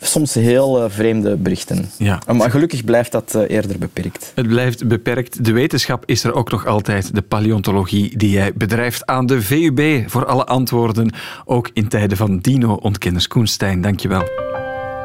soms 0.00 0.34
heel 0.34 0.84
uh, 0.84 0.90
vreemde 0.90 1.36
berichten. 1.36 1.90
Ja. 1.98 2.20
Maar 2.32 2.50
gelukkig 2.50 2.84
blijft 2.84 3.12
dat 3.12 3.32
uh, 3.36 3.42
eerder 3.48 3.78
beperkt. 3.78 4.32
Het 4.34 4.46
blijft 4.46 4.88
beperkt. 4.88 5.44
De 5.44 5.52
wetenschap 5.52 6.02
is 6.06 6.24
er 6.24 6.34
ook 6.34 6.50
nog 6.50 6.66
altijd. 6.66 7.14
De 7.14 7.22
paleontologie 7.22 8.16
die 8.16 8.30
jij 8.30 8.52
bedrijft 8.54 9.06
aan 9.06 9.26
de 9.26 9.42
VUB 9.42 10.10
voor 10.10 10.26
alle 10.26 10.46
antwoorden. 10.46 11.12
Ook 11.44 11.70
in 11.72 11.88
tijden 11.88 12.16
van 12.16 12.38
dino-ontkenners. 12.38 13.28
Koenstein, 13.28 13.80
dankjewel. 13.80 14.22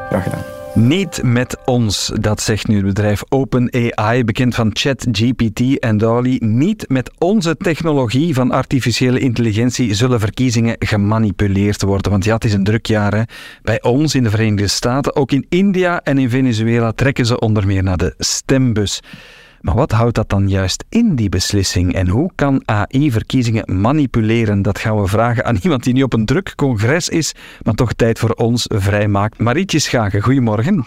Graag 0.08 0.22
gedaan. 0.22 0.61
Niet 0.74 1.22
met 1.22 1.56
ons, 1.64 2.12
dat 2.20 2.40
zegt 2.40 2.66
nu 2.66 2.76
het 2.76 2.84
bedrijf 2.84 3.22
OpenAI, 3.28 4.24
bekend 4.24 4.54
van 4.54 4.70
ChatGPT 4.72 5.78
en 5.78 5.98
Dolly. 5.98 6.36
Niet 6.40 6.88
met 6.88 7.10
onze 7.18 7.56
technologie 7.56 8.34
van 8.34 8.50
artificiële 8.50 9.18
intelligentie 9.18 9.94
zullen 9.94 10.20
verkiezingen 10.20 10.76
gemanipuleerd 10.78 11.82
worden. 11.82 12.10
Want 12.10 12.24
ja, 12.24 12.34
het 12.34 12.44
is 12.44 12.52
een 12.52 12.64
druk 12.64 12.86
jaar 12.86 13.14
hè. 13.14 13.22
bij 13.62 13.82
ons 13.82 14.14
in 14.14 14.22
de 14.22 14.30
Verenigde 14.30 14.68
Staten. 14.68 15.16
Ook 15.16 15.32
in 15.32 15.46
India 15.48 16.00
en 16.02 16.18
in 16.18 16.30
Venezuela 16.30 16.92
trekken 16.92 17.26
ze 17.26 17.38
onder 17.38 17.66
meer 17.66 17.82
naar 17.82 17.96
de 17.96 18.14
stembus. 18.18 19.00
Maar 19.62 19.74
wat 19.74 19.92
houdt 19.92 20.14
dat 20.14 20.28
dan 20.28 20.48
juist 20.48 20.84
in, 20.88 21.14
die 21.14 21.28
beslissing? 21.28 21.94
En 21.94 22.08
hoe 22.08 22.30
kan 22.34 22.62
AI 22.64 23.10
verkiezingen 23.10 23.80
manipuleren? 23.80 24.62
Dat 24.62 24.78
gaan 24.78 25.00
we 25.00 25.06
vragen 25.06 25.44
aan 25.44 25.58
iemand 25.62 25.82
die 25.82 25.92
niet 25.92 26.02
op 26.02 26.12
een 26.12 26.24
druk 26.24 26.54
congres 26.54 27.08
is, 27.08 27.34
maar 27.62 27.74
toch 27.74 27.92
tijd 27.92 28.18
voor 28.18 28.30
ons 28.30 28.66
vrijmaakt. 28.68 29.38
Marietje 29.38 29.78
Schagen, 29.78 30.22
goedemorgen. 30.22 30.86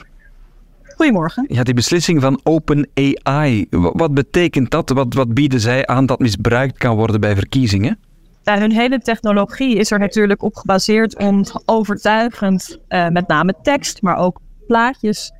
Goedemorgen. 0.96 1.46
Ja, 1.48 1.63
die 1.63 1.74
beslissing 1.74 2.22
van 2.22 2.39
OpenAI, 2.44 3.67
wat 3.70 4.13
betekent 4.13 4.72
dat? 4.72 4.89
Wat, 4.89 5.13
wat 5.13 5.34
bieden 5.34 5.60
zij 5.60 5.88
aan 5.88 6.05
dat 6.05 6.20
misbruikt 6.20 6.77
kan 6.77 6.96
worden 6.96 7.22
bij 7.22 7.36
verkiezingen? 7.36 8.00
Hun 8.44 8.72
hele 8.72 9.00
technologie 9.00 9.75
is 9.75 9.91
er 9.91 10.00
natuurlijk 10.00 10.44
op 10.44 10.55
gebaseerd 10.55 11.17
om 11.17 11.44
overtuigend, 11.65 12.79
uh, 12.89 13.08
met 13.08 13.27
name 13.27 13.55
tekst, 13.62 14.01
maar 14.01 14.17
ook 14.17 14.39
plaatjes, 14.67 15.32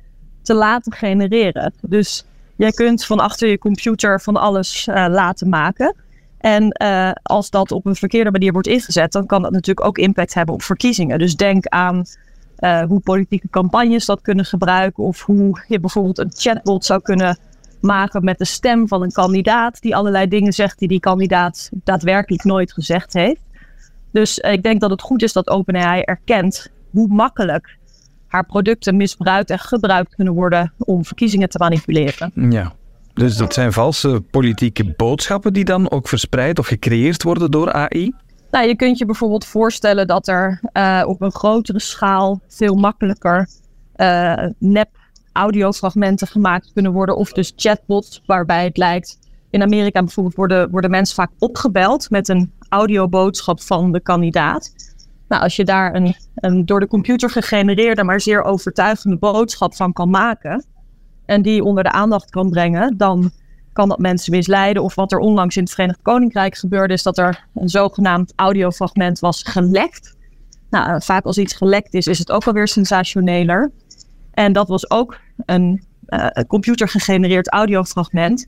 te 0.42 0.54
laten 0.54 0.92
genereren. 0.92 1.72
Dus 1.80 2.24
Jij 2.56 2.70
kunt 2.70 3.04
van 3.04 3.20
achter 3.20 3.48
je 3.48 3.58
computer 3.58 4.20
van 4.20 4.36
alles 4.36 4.86
uh, 4.86 5.06
laten 5.08 5.48
maken. 5.48 5.94
En 6.38 6.76
uh, 6.82 7.10
als 7.22 7.50
dat 7.50 7.72
op 7.72 7.86
een 7.86 7.94
verkeerde 7.94 8.30
manier 8.30 8.52
wordt 8.52 8.68
ingezet, 8.68 9.12
dan 9.12 9.26
kan 9.26 9.42
dat 9.42 9.52
natuurlijk 9.52 9.86
ook 9.86 9.98
impact 9.98 10.34
hebben 10.34 10.54
op 10.54 10.62
verkiezingen. 10.62 11.18
Dus 11.18 11.36
denk 11.36 11.66
aan 11.66 12.04
uh, 12.58 12.82
hoe 12.82 13.00
politieke 13.00 13.48
campagnes 13.50 14.06
dat 14.06 14.20
kunnen 14.20 14.44
gebruiken. 14.44 15.04
Of 15.04 15.22
hoe 15.22 15.64
je 15.68 15.80
bijvoorbeeld 15.80 16.18
een 16.18 16.32
chatbot 16.34 16.84
zou 16.84 17.02
kunnen 17.02 17.38
maken 17.80 18.24
met 18.24 18.38
de 18.38 18.44
stem 18.44 18.88
van 18.88 19.02
een 19.02 19.12
kandidaat. 19.12 19.80
Die 19.80 19.96
allerlei 19.96 20.28
dingen 20.28 20.52
zegt 20.52 20.78
die 20.78 20.88
die 20.88 21.00
kandidaat 21.00 21.70
daadwerkelijk 21.72 22.44
nooit 22.44 22.72
gezegd 22.72 23.12
heeft. 23.12 23.40
Dus 24.10 24.38
ik 24.38 24.62
denk 24.62 24.80
dat 24.80 24.90
het 24.90 25.02
goed 25.02 25.22
is 25.22 25.32
dat 25.32 25.48
OpenAI 25.48 26.00
erkent 26.00 26.70
hoe 26.90 27.08
makkelijk 27.08 27.76
haar 28.26 28.46
producten 28.46 28.96
misbruikt 28.96 29.50
en 29.50 29.58
gebruikt 29.58 30.14
kunnen 30.14 30.34
worden 30.34 30.72
om 30.78 31.04
verkiezingen 31.04 31.48
te 31.48 31.58
manipuleren. 31.58 32.32
Ja. 32.50 32.72
Dus 33.14 33.36
dat 33.36 33.54
zijn 33.54 33.72
valse 33.72 34.22
politieke 34.30 34.94
boodschappen 34.96 35.52
die 35.52 35.64
dan 35.64 35.90
ook 35.90 36.08
verspreid 36.08 36.58
of 36.58 36.66
gecreëerd 36.66 37.22
worden 37.22 37.50
door 37.50 37.72
AI? 37.72 38.12
Nou, 38.50 38.68
je 38.68 38.76
kunt 38.76 38.98
je 38.98 39.06
bijvoorbeeld 39.06 39.44
voorstellen 39.44 40.06
dat 40.06 40.28
er 40.28 40.60
uh, 40.72 41.02
op 41.06 41.20
een 41.20 41.32
grotere 41.32 41.80
schaal 41.80 42.40
veel 42.48 42.74
makkelijker 42.74 43.48
uh, 43.96 44.44
nep 44.58 44.88
audiofragmenten 45.32 46.26
gemaakt 46.26 46.70
kunnen 46.72 46.92
worden. 46.92 47.16
Of 47.16 47.32
dus 47.32 47.52
chatbots, 47.56 48.22
waarbij 48.26 48.64
het 48.64 48.76
lijkt. 48.76 49.18
In 49.50 49.62
Amerika 49.62 50.00
bijvoorbeeld 50.00 50.36
worden, 50.36 50.70
worden 50.70 50.90
mensen 50.90 51.14
vaak 51.14 51.30
opgebeld 51.38 52.10
met 52.10 52.28
een 52.28 52.52
audioboodschap 52.68 53.60
van 53.60 53.92
de 53.92 54.00
kandidaat. 54.00 54.72
Nou, 55.28 55.42
als 55.42 55.56
je 55.56 55.64
daar 55.64 55.94
een, 55.94 56.14
een 56.34 56.66
door 56.66 56.80
de 56.80 56.86
computer 56.86 57.30
gegenereerde, 57.30 58.04
maar 58.04 58.20
zeer 58.20 58.42
overtuigende 58.42 59.16
boodschap 59.16 59.74
van 59.74 59.92
kan 59.92 60.10
maken. 60.10 60.64
En 61.24 61.42
die 61.42 61.64
onder 61.64 61.82
de 61.82 61.90
aandacht 61.90 62.30
kan 62.30 62.50
brengen, 62.50 62.96
dan 62.96 63.30
kan 63.72 63.88
dat 63.88 63.98
mensen 63.98 64.32
misleiden. 64.32 64.82
Of 64.82 64.94
wat 64.94 65.12
er 65.12 65.18
onlangs 65.18 65.56
in 65.56 65.62
het 65.62 65.72
Verenigd 65.72 66.02
Koninkrijk 66.02 66.56
gebeurde, 66.56 66.94
is 66.94 67.02
dat 67.02 67.18
er 67.18 67.46
een 67.54 67.68
zogenaamd 67.68 68.32
audiofragment 68.36 69.18
was 69.18 69.42
gelekt. 69.42 70.16
Nou, 70.70 70.90
eh, 70.90 71.00
vaak 71.00 71.24
als 71.24 71.38
iets 71.38 71.54
gelekt 71.54 71.94
is, 71.94 72.06
is 72.06 72.18
het 72.18 72.30
ook 72.30 72.44
alweer 72.44 72.68
sensationeler. 72.68 73.70
En 74.30 74.52
dat 74.52 74.68
was 74.68 74.90
ook 74.90 75.18
een, 75.44 75.84
uh, 76.08 76.26
een 76.30 76.46
computergegenereerd 76.46 77.48
audiofragment. 77.48 78.46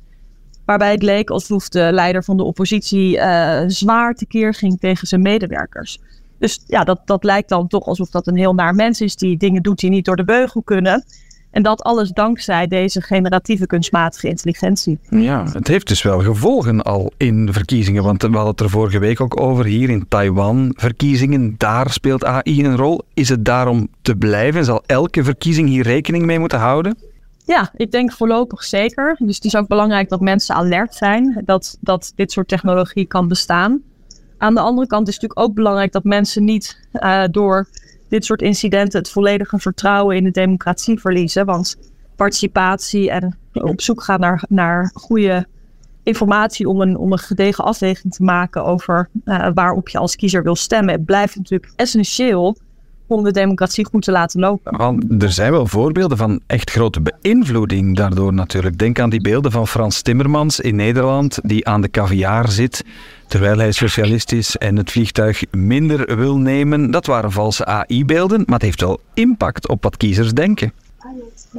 Waarbij 0.64 0.90
het 0.90 1.02
leek 1.02 1.30
alsof 1.30 1.68
de 1.68 1.88
leider 1.92 2.24
van 2.24 2.36
de 2.36 2.42
oppositie 2.42 3.16
uh, 3.16 3.62
zwaar 3.66 4.14
tekeer 4.14 4.54
ging 4.54 4.80
tegen 4.80 5.06
zijn 5.06 5.22
medewerkers. 5.22 5.98
Dus 6.38 6.60
ja, 6.66 6.84
dat, 6.84 7.00
dat 7.04 7.24
lijkt 7.24 7.48
dan 7.48 7.68
toch 7.68 7.86
alsof 7.86 8.10
dat 8.10 8.26
een 8.26 8.36
heel 8.36 8.54
naar 8.54 8.74
mens 8.74 9.00
is 9.00 9.16
die 9.16 9.36
dingen 9.36 9.62
doet 9.62 9.78
die 9.78 9.90
niet 9.90 10.04
door 10.04 10.16
de 10.16 10.24
beugel 10.24 10.62
kunnen. 10.62 11.04
En 11.50 11.62
dat 11.62 11.82
alles 11.82 12.10
dankzij 12.10 12.66
deze 12.66 13.02
generatieve 13.02 13.66
kunstmatige 13.66 14.28
intelligentie. 14.28 14.98
Ja, 15.10 15.44
het 15.52 15.68
heeft 15.68 15.88
dus 15.88 16.02
wel 16.02 16.20
gevolgen 16.20 16.82
al 16.82 17.12
in 17.16 17.52
verkiezingen. 17.52 18.02
Want 18.02 18.22
we 18.22 18.28
hadden 18.28 18.50
het 18.50 18.60
er 18.60 18.70
vorige 18.70 18.98
week 18.98 19.20
ook 19.20 19.40
over 19.40 19.64
hier 19.64 19.90
in 19.90 20.08
Taiwan. 20.08 20.72
Verkiezingen, 20.76 21.54
daar 21.56 21.90
speelt 21.90 22.24
AI 22.24 22.64
een 22.64 22.76
rol. 22.76 23.00
Is 23.14 23.28
het 23.28 23.44
daarom 23.44 23.88
te 24.02 24.16
blijven? 24.16 24.64
Zal 24.64 24.82
elke 24.86 25.24
verkiezing 25.24 25.68
hier 25.68 25.82
rekening 25.82 26.24
mee 26.24 26.38
moeten 26.38 26.58
houden? 26.58 26.96
Ja, 27.44 27.70
ik 27.76 27.90
denk 27.90 28.12
voorlopig 28.12 28.64
zeker. 28.64 29.16
Dus 29.18 29.36
het 29.36 29.44
is 29.44 29.56
ook 29.56 29.68
belangrijk 29.68 30.08
dat 30.08 30.20
mensen 30.20 30.54
alert 30.54 30.94
zijn 30.94 31.42
dat, 31.44 31.78
dat 31.80 32.12
dit 32.14 32.32
soort 32.32 32.48
technologie 32.48 33.06
kan 33.06 33.28
bestaan. 33.28 33.82
Aan 34.38 34.54
de 34.54 34.60
andere 34.60 34.86
kant 34.86 35.08
is 35.08 35.14
het 35.14 35.22
natuurlijk 35.22 35.48
ook 35.50 35.56
belangrijk 35.56 35.92
dat 35.92 36.04
mensen 36.04 36.44
niet 36.44 36.88
uh, 36.92 37.24
door 37.30 37.68
dit 38.08 38.24
soort 38.24 38.42
incidenten 38.42 38.98
het 38.98 39.10
volledige 39.10 39.58
vertrouwen 39.58 40.16
in 40.16 40.24
de 40.24 40.30
democratie 40.30 41.00
verliezen. 41.00 41.46
Want 41.46 41.76
participatie 42.16 43.10
en 43.10 43.38
op 43.52 43.80
zoek 43.80 44.02
gaan 44.02 44.20
naar, 44.20 44.44
naar 44.48 44.90
goede 44.94 45.46
informatie 46.02 46.68
om 46.68 46.80
een, 46.80 46.96
om 46.96 47.12
een 47.12 47.18
gedegen 47.18 47.64
afweging 47.64 48.14
te 48.14 48.22
maken 48.22 48.64
over 48.64 49.08
uh, 49.24 49.48
waarop 49.54 49.88
je 49.88 49.98
als 49.98 50.16
kiezer 50.16 50.42
wil 50.42 50.56
stemmen, 50.56 51.04
blijft 51.04 51.36
natuurlijk 51.36 51.72
essentieel 51.76 52.56
om 53.06 53.24
de 53.24 53.30
democratie 53.30 53.86
goed 53.86 54.02
te 54.02 54.10
laten 54.10 54.40
lopen. 54.40 54.76
Want 54.76 55.22
er 55.22 55.32
zijn 55.32 55.52
wel 55.52 55.66
voorbeelden 55.66 56.16
van 56.16 56.40
echt 56.46 56.70
grote 56.70 57.00
beïnvloeding 57.00 57.96
daardoor 57.96 58.34
natuurlijk. 58.34 58.78
Denk 58.78 58.98
aan 58.98 59.10
die 59.10 59.20
beelden 59.20 59.50
van 59.50 59.68
Frans 59.68 60.02
Timmermans 60.02 60.60
in 60.60 60.76
Nederland, 60.76 61.38
die 61.42 61.66
aan 61.66 61.80
de 61.80 61.90
caviar 61.90 62.50
zit, 62.50 62.84
terwijl 63.28 63.58
hij 63.58 63.72
socialist 63.72 64.32
is 64.32 64.56
en 64.56 64.76
het 64.76 64.90
vliegtuig 64.90 65.42
minder 65.50 66.16
wil 66.16 66.36
nemen. 66.36 66.90
Dat 66.90 67.06
waren 67.06 67.32
valse 67.32 67.64
AI-beelden, 67.64 68.42
maar 68.46 68.54
het 68.54 68.62
heeft 68.62 68.80
wel 68.80 69.00
impact 69.14 69.68
op 69.68 69.82
wat 69.82 69.96
kiezers 69.96 70.32
denken. 70.32 70.72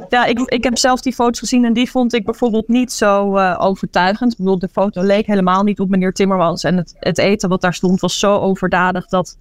Ja, 0.08 0.24
ik, 0.24 0.38
ik 0.38 0.64
heb 0.64 0.78
zelf 0.78 1.00
die 1.00 1.12
foto's 1.12 1.38
gezien 1.38 1.64
en 1.64 1.72
die 1.72 1.90
vond 1.90 2.14
ik 2.14 2.24
bijvoorbeeld 2.24 2.68
niet 2.68 2.92
zo 2.92 3.36
uh, 3.36 3.56
overtuigend. 3.58 4.32
Ik 4.32 4.38
bedoel, 4.38 4.58
de 4.58 4.68
foto 4.72 5.02
leek 5.02 5.26
helemaal 5.26 5.62
niet 5.62 5.80
op 5.80 5.88
meneer 5.88 6.12
Timmermans. 6.12 6.64
En 6.64 6.76
het, 6.76 6.94
het 6.98 7.18
eten 7.18 7.48
wat 7.48 7.60
daar 7.60 7.74
stond 7.74 8.00
was 8.00 8.18
zo 8.18 8.36
overdadig 8.36 9.06
dat 9.06 9.38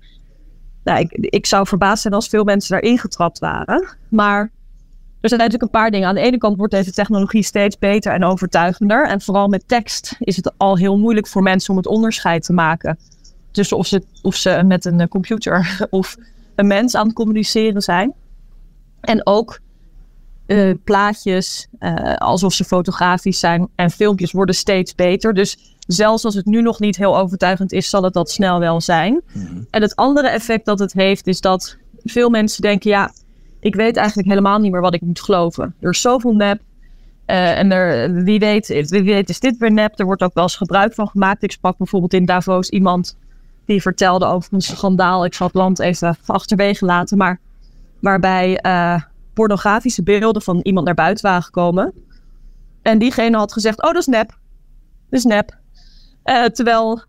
nou, 0.84 1.00
ik, 1.00 1.12
ik 1.12 1.46
zou 1.46 1.68
verbaasd 1.68 2.02
zijn 2.02 2.14
als 2.14 2.28
veel 2.28 2.44
mensen 2.44 2.72
daarin 2.72 2.98
getrapt 2.98 3.40
waren. 3.40 3.88
Maar 4.10 4.52
er 5.22 5.30
zijn 5.30 5.42
natuurlijk 5.42 5.74
een 5.74 5.80
paar 5.80 5.92
dingen. 5.92 6.08
Aan 6.08 6.16
de 6.16 6.22
ene 6.22 6.38
kant 6.38 6.58
wordt 6.58 6.74
deze 6.74 6.92
technologie 6.92 7.44
steeds 7.44 7.78
beter 7.78 8.14
en 8.14 8.24
overtuigender. 8.24 9.08
En 9.08 9.22
vooral 9.22 9.48
met 9.48 9.68
tekst 9.68 10.16
is 10.20 10.36
het 10.36 10.52
al 10.58 10.78
heel 10.78 10.98
moeilijk 10.98 11.28
voor 11.28 11.42
mensen 11.42 11.72
om 11.72 11.78
het 11.78 11.88
onderscheid 11.88 12.44
te 12.44 12.54
maken. 12.54 13.00
Tussen 13.52 13.78
of 13.78 13.88
ze, 13.88 14.04
of 14.22 14.36
ze 14.36 14.62
met 14.66 14.86
een 14.86 15.08
computer 15.08 15.78
of 15.90 16.18
een 16.56 16.68
mens 16.68 16.96
aan 16.96 17.06
het 17.06 17.16
communiceren 17.16 17.82
zijn. 17.82 18.14
En 19.02 19.26
ook 19.26 19.60
uh, 20.48 20.74
plaatjes, 20.84 21.68
uh, 21.80 22.16
alsof 22.16 22.54
ze 22.54 22.64
fotografisch 22.64 23.40
zijn 23.40 23.68
en 23.76 23.92
filmpjes 23.92 24.32
worden 24.32 24.56
steeds 24.56 24.96
beter. 24.96 25.34
Dus 25.34 25.76
zelfs 25.88 26.26
als 26.26 26.36
het 26.36 26.46
nu 26.46 26.62
nog 26.62 26.80
niet 26.80 26.98
heel 26.98 27.18
overtuigend 27.18 27.72
is, 27.72 27.90
zal 27.90 28.04
het 28.04 28.14
dat 28.14 28.32
snel 28.32 28.60
wel 28.60 28.82
zijn. 28.82 29.22
Mm 29.34 29.46
-hmm. 29.46 29.68
En 29.70 29.82
het 29.82 29.96
andere 29.96 30.30
effect 30.30 30.66
dat 30.66 30.80
het 30.80 30.94
heeft, 30.94 31.28
is 31.28 31.42
dat 31.42 31.78
veel 32.04 32.30
mensen 32.30 32.62
denken: 32.62 32.90
ja, 32.90 33.12
ik 33.60 33.76
weet 33.76 33.96
eigenlijk 33.96 34.28
helemaal 34.28 34.60
niet 34.60 34.72
meer 34.72 34.82
wat 34.82 34.94
ik 34.94 35.02
moet 35.02 35.22
geloven. 35.22 35.76
Er 35.80 35.90
is 35.90 36.02
zoveel 36.02 36.34
nep. 36.34 36.62
Uh, 37.26 37.58
en 37.58 37.72
er, 37.72 38.14
wie, 38.24 38.40
weet, 38.40 38.68
wie 38.90 39.04
weet 39.04 39.30
is 39.30 39.40
dit 39.40 39.58
weer 39.58 39.72
nep. 39.72 40.00
Er 40.00 40.06
wordt 40.06 40.24
ook 40.24 40.34
wel 40.34 40.44
eens 40.44 40.56
gebruik 40.56 40.94
van 40.94 41.08
gemaakt. 41.08 41.44
Ik 41.44 41.52
sprak 41.52 41.78
bijvoorbeeld 41.78 42.14
in 42.14 42.26
Davos 42.26 42.70
iemand 42.70 43.18
die 43.66 43.82
vertelde 43.82 44.26
over 44.26 44.54
een 44.54 44.62
schandaal. 44.62 45.26
Ik 45.26 45.34
zal 45.34 45.48
het 45.48 45.56
land 45.56 45.80
even 45.80 46.18
achterwege 46.26 46.86
laten. 46.86 47.18
Maar 47.18 47.40
waarbij 48.00 48.58
eh, 48.58 49.02
pornografische 49.34 50.04
beelden 50.04 50.42
van 50.42 50.60
iemand 50.64 50.86
naar 50.86 50.96
buiten 50.96 51.26
waren 51.26 51.44
gekomen. 51.44 51.94
En 52.82 53.00
diegene 53.00 53.38
had 53.38 53.54
gezegd, 53.54 53.82
oh 53.82 53.92
dat 53.92 54.02
is 54.02 54.06
nep. 54.06 54.28
Dat 55.10 55.20
is 55.20 55.24
nep. 55.24 55.58
Eh, 56.24 56.46
terwijl 56.46 57.04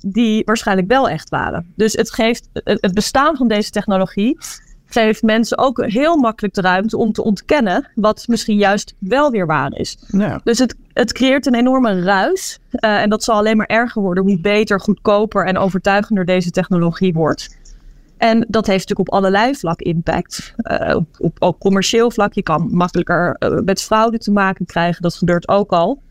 die 0.00 0.44
waarschijnlijk 0.44 0.88
wel 0.88 1.08
echt 1.08 1.28
waren. 1.28 1.72
Dus 1.76 1.92
het 1.92 2.12
geeft 2.12 2.48
het 2.52 2.94
bestaan 2.94 3.36
van 3.36 3.48
deze 3.48 3.70
technologie 3.70 4.38
geeft 4.86 5.22
mensen 5.22 5.58
ook 5.58 5.84
heel 5.86 6.16
makkelijk 6.16 6.54
de 6.54 6.60
ruimte 6.60 6.96
om 6.96 7.12
te 7.12 7.22
ontkennen 7.22 7.88
wat 7.94 8.24
misschien 8.28 8.56
juist 8.56 8.94
wel 8.98 9.30
weer 9.30 9.46
waar 9.46 9.72
is. 9.72 9.98
Ja. 10.08 10.40
Dus 10.44 10.58
het, 10.58 10.74
het 10.92 11.12
creëert 11.12 11.46
een 11.46 11.54
enorme 11.54 12.02
ruis. 12.02 12.58
Uh, 12.70 13.02
en 13.02 13.10
dat 13.10 13.22
zal 13.22 13.36
alleen 13.36 13.56
maar 13.56 13.66
erger 13.66 14.02
worden 14.02 14.24
hoe 14.24 14.40
beter, 14.40 14.80
goedkoper 14.80 15.46
en 15.46 15.58
overtuigender 15.58 16.24
deze 16.24 16.50
technologie 16.50 17.12
wordt. 17.12 17.56
En 18.16 18.46
dat 18.48 18.66
heeft 18.66 18.88
natuurlijk 18.88 19.08
op 19.08 19.14
allerlei 19.14 19.54
vlak 19.54 19.80
impact. 19.80 20.54
Uh, 20.58 20.96
op, 21.18 21.42
op, 21.42 21.58
commercieel 21.58 22.10
vlak. 22.10 22.32
Je 22.32 22.42
kan 22.42 22.68
makkelijker 22.70 23.36
uh, 23.38 23.58
met 23.64 23.82
fraude 23.82 24.18
te 24.18 24.32
maken 24.32 24.66
krijgen. 24.66 25.02
Dat 25.02 25.14
gebeurt 25.14 25.48
ook 25.48 25.72
al. 25.72 26.02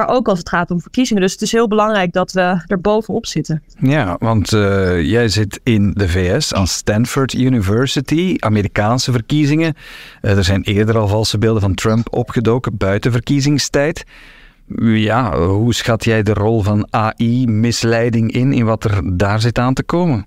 Maar 0.00 0.08
ook 0.08 0.28
als 0.28 0.38
het 0.38 0.48
gaat 0.48 0.70
om 0.70 0.80
verkiezingen. 0.80 1.22
Dus 1.22 1.32
het 1.32 1.42
is 1.42 1.52
heel 1.52 1.68
belangrijk 1.68 2.12
dat 2.12 2.32
we 2.32 2.62
er 2.66 2.80
bovenop 2.80 3.26
zitten. 3.26 3.62
Ja, 3.78 4.16
want 4.18 4.52
uh, 4.52 5.02
jij 5.02 5.28
zit 5.28 5.60
in 5.62 5.90
de 5.92 6.08
VS 6.08 6.54
aan 6.54 6.66
Stanford 6.66 7.32
University, 7.32 8.36
Amerikaanse 8.38 9.12
verkiezingen. 9.12 9.74
Uh, 10.22 10.36
er 10.36 10.44
zijn 10.44 10.62
eerder 10.62 10.98
al 10.98 11.08
valse 11.08 11.38
beelden 11.38 11.62
van 11.62 11.74
Trump 11.74 12.14
opgedoken 12.14 12.76
buiten 12.76 13.12
verkiezingstijd. 13.12 14.04
Ja, 14.80 15.38
hoe 15.38 15.74
schat 15.74 16.04
jij 16.04 16.22
de 16.22 16.34
rol 16.34 16.62
van 16.62 16.86
AI-misleiding 16.90 18.32
in, 18.32 18.52
in 18.52 18.64
wat 18.64 18.84
er 18.84 19.16
daar 19.16 19.40
zit 19.40 19.58
aan 19.58 19.74
te 19.74 19.82
komen? 19.82 20.26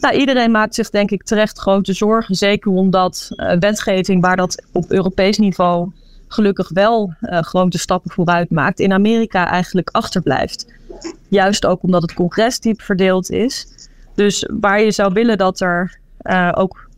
Nou, 0.00 0.16
iedereen 0.16 0.50
maakt 0.50 0.74
zich 0.74 0.90
denk 0.90 1.10
ik 1.10 1.22
terecht 1.22 1.58
grote 1.58 1.92
zorgen. 1.92 2.34
Zeker 2.34 2.70
omdat 2.70 3.28
uh, 3.30 3.52
wetgeving 3.58 4.22
waar 4.22 4.36
dat 4.36 4.64
op 4.72 4.90
Europees 4.90 5.38
niveau 5.38 5.90
gelukkig 6.32 6.68
wel 6.68 7.14
uh, 7.20 7.40
grote 7.40 7.78
stappen 7.78 8.10
vooruit 8.10 8.50
maakt, 8.50 8.80
in 8.80 8.92
Amerika 8.92 9.50
eigenlijk 9.50 9.88
achterblijft. 9.90 10.66
Juist 11.28 11.66
ook 11.66 11.82
omdat 11.82 12.02
het 12.02 12.14
congres 12.14 12.60
diep 12.60 12.82
verdeeld 12.82 13.30
is. 13.30 13.66
Dus 14.14 14.48
waar 14.60 14.80
je 14.80 14.90
zou 14.90 15.12
willen 15.12 15.38
dat 15.38 15.60
er 15.60 15.98
uh, 16.22 16.52
ook 16.54 16.88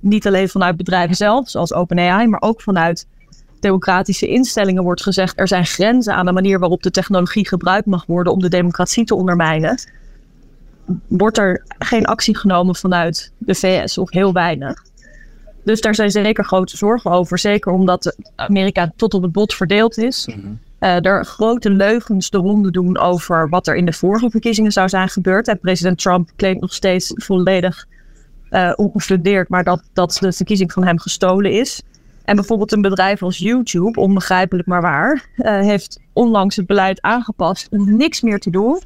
niet 0.00 0.26
alleen 0.26 0.48
vanuit 0.48 0.76
bedrijven 0.76 1.16
zelf, 1.16 1.50
zoals 1.50 1.72
OpenAI, 1.72 2.26
maar 2.26 2.42
ook 2.42 2.62
vanuit 2.62 3.06
democratische 3.60 4.26
instellingen 4.26 4.82
wordt 4.82 5.02
gezegd: 5.02 5.38
er 5.38 5.48
zijn 5.48 5.66
grenzen 5.66 6.14
aan 6.14 6.26
de 6.26 6.32
manier 6.32 6.58
waarop 6.58 6.82
de 6.82 6.90
technologie 6.90 7.48
gebruikt 7.48 7.86
mag 7.86 8.06
worden 8.06 8.32
om 8.32 8.38
de 8.38 8.48
democratie 8.48 9.04
te 9.04 9.14
ondermijnen. 9.14 9.78
Wordt 11.08 11.38
er 11.38 11.64
geen 11.78 12.04
actie 12.04 12.36
genomen 12.36 12.74
vanuit 12.74 13.32
de 13.38 13.54
VS 13.54 13.98
of 13.98 14.10
heel 14.10 14.32
weinig? 14.32 14.82
Dus 15.64 15.80
daar 15.80 15.94
zijn 15.94 16.10
zeker 16.10 16.44
grote 16.44 16.76
zorgen 16.76 17.10
over. 17.10 17.38
Zeker 17.38 17.72
omdat 17.72 18.16
Amerika 18.36 18.92
tot 18.96 19.14
op 19.14 19.22
het 19.22 19.32
bot 19.32 19.54
verdeeld 19.54 19.98
is. 19.98 20.28
Mm 20.36 20.58
er 20.84 21.24
grote 21.24 21.70
leugens 21.70 22.30
de 22.30 22.38
ronde 22.38 22.70
doen 22.70 22.98
over 22.98 23.48
wat 23.48 23.66
er 23.66 23.76
in 23.76 23.84
de 23.84 23.92
vorige 23.92 24.30
verkiezingen 24.30 24.72
zou 24.72 24.88
zijn 24.88 25.08
gebeurd. 25.08 25.48
En 25.48 25.58
president 25.60 25.98
Trump 25.98 26.30
claimt 26.36 26.60
nog 26.60 26.74
steeds 26.74 27.12
volledig 27.14 27.86
uh, 28.50 28.72
ongefundeerd, 28.76 29.48
maar 29.48 29.64
dat, 29.64 29.82
dat 29.92 30.16
de 30.20 30.32
verkiezing 30.32 30.72
van 30.72 30.84
hem 30.84 30.98
gestolen 30.98 31.52
is. 31.52 31.82
En 32.24 32.36
bijvoorbeeld 32.36 32.72
een 32.72 32.82
bedrijf 32.82 33.22
als 33.22 33.38
YouTube, 33.38 34.00
onbegrijpelijk 34.00 34.68
maar 34.68 34.80
waar, 34.80 35.26
uh, 35.36 35.60
heeft 35.60 36.00
onlangs 36.12 36.56
het 36.56 36.66
beleid 36.66 37.02
aangepast 37.02 37.68
om 37.70 37.96
niks 37.96 38.20
meer 38.20 38.38
te 38.38 38.50
doen 38.50 38.80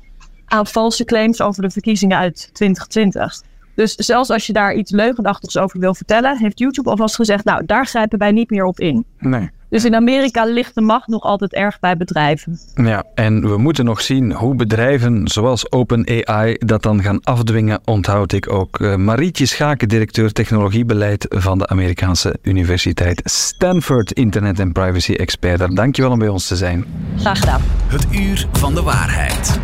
aan 0.47 0.67
valse 0.67 1.05
claims 1.05 1.41
over 1.41 1.63
de 1.63 1.71
verkiezingen 1.71 2.19
uit 2.19 2.51
2020. 2.53 3.43
Dus 3.79 3.95
zelfs 3.95 4.31
als 4.31 4.47
je 4.47 4.53
daar 4.53 4.75
iets 4.75 4.91
leugendachtigs 4.91 5.57
over 5.57 5.81
wil 5.81 5.95
vertellen, 5.95 6.39
heeft 6.39 6.59
YouTube 6.59 6.91
alvast 6.91 7.15
gezegd, 7.15 7.45
nou, 7.45 7.63
daar 7.67 7.87
grijpen 7.87 8.19
wij 8.19 8.31
niet 8.31 8.51
meer 8.51 8.65
op 8.65 8.81
in. 8.81 9.05
Nee. 9.19 9.51
Dus 9.71 9.85
in 9.85 9.95
Amerika 9.95 10.45
ligt 10.45 10.75
de 10.75 10.81
macht 10.81 11.07
nog 11.07 11.23
altijd 11.23 11.53
erg 11.53 11.81
bij 11.81 11.97
bedrijven. 11.97 12.59
Ja, 12.75 13.05
en 13.15 13.49
we 13.49 13.59
moeten 13.59 13.85
nog 13.85 14.01
zien 14.01 14.33
hoe 14.33 14.55
bedrijven 14.55 15.29
zoals 15.29 15.73
OpenAI 15.73 16.55
dat 16.59 16.83
dan 16.83 17.03
gaan 17.03 17.21
afdwingen, 17.23 17.81
onthoud 17.85 18.33
ik 18.33 18.53
ook. 18.53 18.81
Uh, 18.81 18.95
Marietje 18.95 19.47
Schaken, 19.47 19.89
directeur 19.89 20.33
technologiebeleid 20.33 21.27
van 21.29 21.59
de 21.59 21.67
Amerikaanse 21.67 22.39
Universiteit 22.43 23.21
Stanford, 23.25 24.13
internet- 24.13 24.59
en 24.59 24.73
privacy-expert. 24.73 25.77
Dankjewel 25.77 26.11
om 26.11 26.19
bij 26.19 26.29
ons 26.29 26.47
te 26.47 26.57
zijn. 26.57 26.85
Graag 27.17 27.39
gedaan. 27.39 27.61
Het 27.87 28.07
uur 28.13 28.47
van 28.53 28.75
de 28.75 28.83
waarheid. 28.83 29.61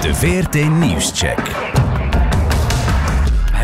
De 0.00 0.14
VRT 0.14 0.68
Nieuwscheck 0.78 1.50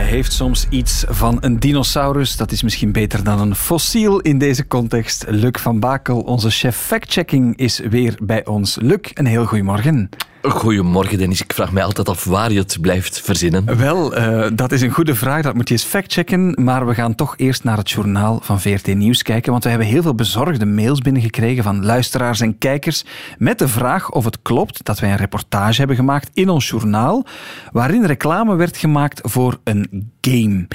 heeft 0.09 0.33
soms 0.33 0.67
iets 0.71 1.05
van 1.09 1.37
een 1.41 1.59
dinosaurus. 1.59 2.37
Dat 2.37 2.53
is 2.53 2.63
misschien 2.63 2.93
beter 2.93 3.25
dan 3.25 3.41
een 3.41 3.55
fossiel 3.55 4.21
in 4.21 4.39
deze 4.39 4.67
context. 4.67 5.25
Luc 5.29 5.61
van 5.61 5.81
Bakel, 5.81 6.21
onze 6.21 6.51
chef 6.51 6.77
fact-checking, 6.77 7.57
is 7.57 7.79
weer 7.79 8.19
bij 8.23 8.47
ons. 8.47 8.77
Luc, 8.81 9.11
een 9.15 9.27
heel 9.27 9.47
goedemorgen. 9.47 10.09
Goedemorgen 10.43 11.19
Dennis, 11.19 11.43
ik 11.43 11.53
vraag 11.53 11.73
mij 11.73 11.85
altijd 11.85 12.09
af 12.09 12.25
waar 12.25 12.53
je 12.53 12.59
het 12.59 12.79
blijft 12.81 13.21
verzinnen. 13.21 13.77
Wel, 13.77 14.19
uh, 14.19 14.47
dat 14.55 14.73
is 14.73 14.83
een 14.83 14.91
goede 14.91 15.15
vraag, 15.15 15.43
dat 15.43 15.55
moet 15.55 15.69
je 15.69 15.75
eens 15.75 15.85
factchecken. 15.85 16.59
Maar 16.65 16.87
we 16.87 16.95
gaan 16.95 17.15
toch 17.15 17.35
eerst 17.37 17.65
naar 17.65 17.77
het 17.77 17.91
journaal 17.91 18.39
van 18.43 18.61
VRT 18.61 18.95
Nieuws 18.95 19.23
kijken, 19.23 19.51
want 19.51 19.65
we 19.65 19.71
hebben 19.71 19.89
heel 19.89 20.03
veel 20.03 20.15
bezorgde 20.15 20.67
mails 20.67 21.01
binnengekregen 21.01 21.63
van 21.63 21.85
luisteraars 21.85 22.41
en 22.41 22.59
kijkers 22.59 23.05
met 23.39 23.59
de 23.59 23.69
vraag 23.69 24.11
of 24.11 24.25
het 24.25 24.43
klopt 24.43 24.85
dat 24.85 25.01
wij 25.01 25.11
een 25.11 25.17
reportage 25.17 25.79
hebben 25.79 25.97
gemaakt 25.97 26.31
in 26.35 26.49
ons 26.49 26.69
journaal 26.69 27.27
waarin 27.73 28.05
reclame 28.05 28.57
werd 28.57 28.77
gemaakt 28.77 29.21
voor 29.23 29.59
een 29.65 30.13
game. 30.21 30.67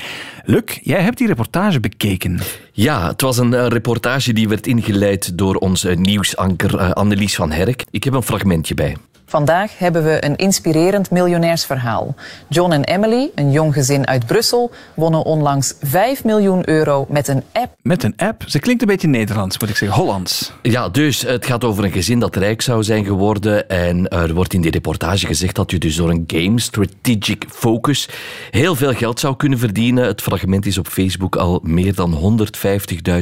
Luc, 0.46 0.80
jij 0.82 1.02
hebt 1.02 1.18
die 1.18 1.28
reportage 1.28 1.80
bekeken. 1.80 2.40
Ja, 2.72 3.08
het 3.08 3.22
was 3.22 3.38
een 3.38 3.52
uh, 3.52 3.68
reportage 3.68 4.34
die 4.34 4.48
werd 4.48 4.68
ingeleid 4.68 5.38
door 5.38 5.56
onze 5.56 5.90
nieuwsanker 5.90 6.74
uh, 6.74 6.92
Annelies 6.92 7.36
van 7.36 7.52
Herk. 7.52 7.84
Ik 7.92 8.04
heb 8.04 8.14
een 8.14 8.24
fragmentje 8.24 8.74
bij. 8.74 8.96
Vandaag 9.34 9.78
hebben 9.78 10.04
we 10.04 10.26
een 10.26 10.36
inspirerend 10.36 11.12
miljonairsverhaal. 11.12 12.16
John 12.50 12.72
en 12.72 12.84
Emily, 12.84 13.32
een 13.36 13.52
jong 13.52 13.74
gezin 13.74 14.08
uit 14.08 14.26
Brussel, 14.26 14.72
wonnen 14.94 15.24
onlangs 15.24 15.74
5 15.82 16.24
miljoen 16.24 16.70
euro 16.70 17.06
met 17.10 17.28
een 17.28 17.44
app. 17.52 17.76
Met 17.82 18.04
een 18.04 18.14
app? 18.18 18.44
Ze 18.46 18.60
klinkt 18.60 18.82
een 18.82 18.88
beetje 18.88 19.08
Nederlands, 19.08 19.60
moet 19.60 19.70
ik 19.70 19.76
zeggen. 19.78 19.98
Hollands. 19.98 20.54
Ja, 20.62 20.90
dus 20.90 21.22
het 21.22 21.46
gaat 21.46 21.64
over 21.64 21.84
een 21.84 21.92
gezin 21.92 22.20
dat 22.20 22.36
rijk 22.36 22.62
zou 22.62 22.84
zijn 22.84 23.06
geworden. 23.06 23.70
En 23.70 24.08
er 24.08 24.34
wordt 24.34 24.54
in 24.54 24.62
die 24.62 24.72
reportage 24.72 25.26
gezegd 25.26 25.56
dat 25.56 25.72
je 25.72 25.78
dus 25.78 25.96
door 25.96 26.10
een 26.10 26.24
game, 26.28 26.60
Strategic 26.60 27.46
Focus, 27.50 28.10
heel 28.52 28.76
veel 28.76 28.94
geld 28.94 29.20
zou 29.20 29.33
kunnen 29.36 29.60
verdienen. 29.60 30.06
Het 30.06 30.22
fragment 30.22 30.66
is 30.66 30.78
op 30.78 30.88
Facebook 30.88 31.36
al 31.36 31.60
meer 31.64 31.96
dan 31.96 32.38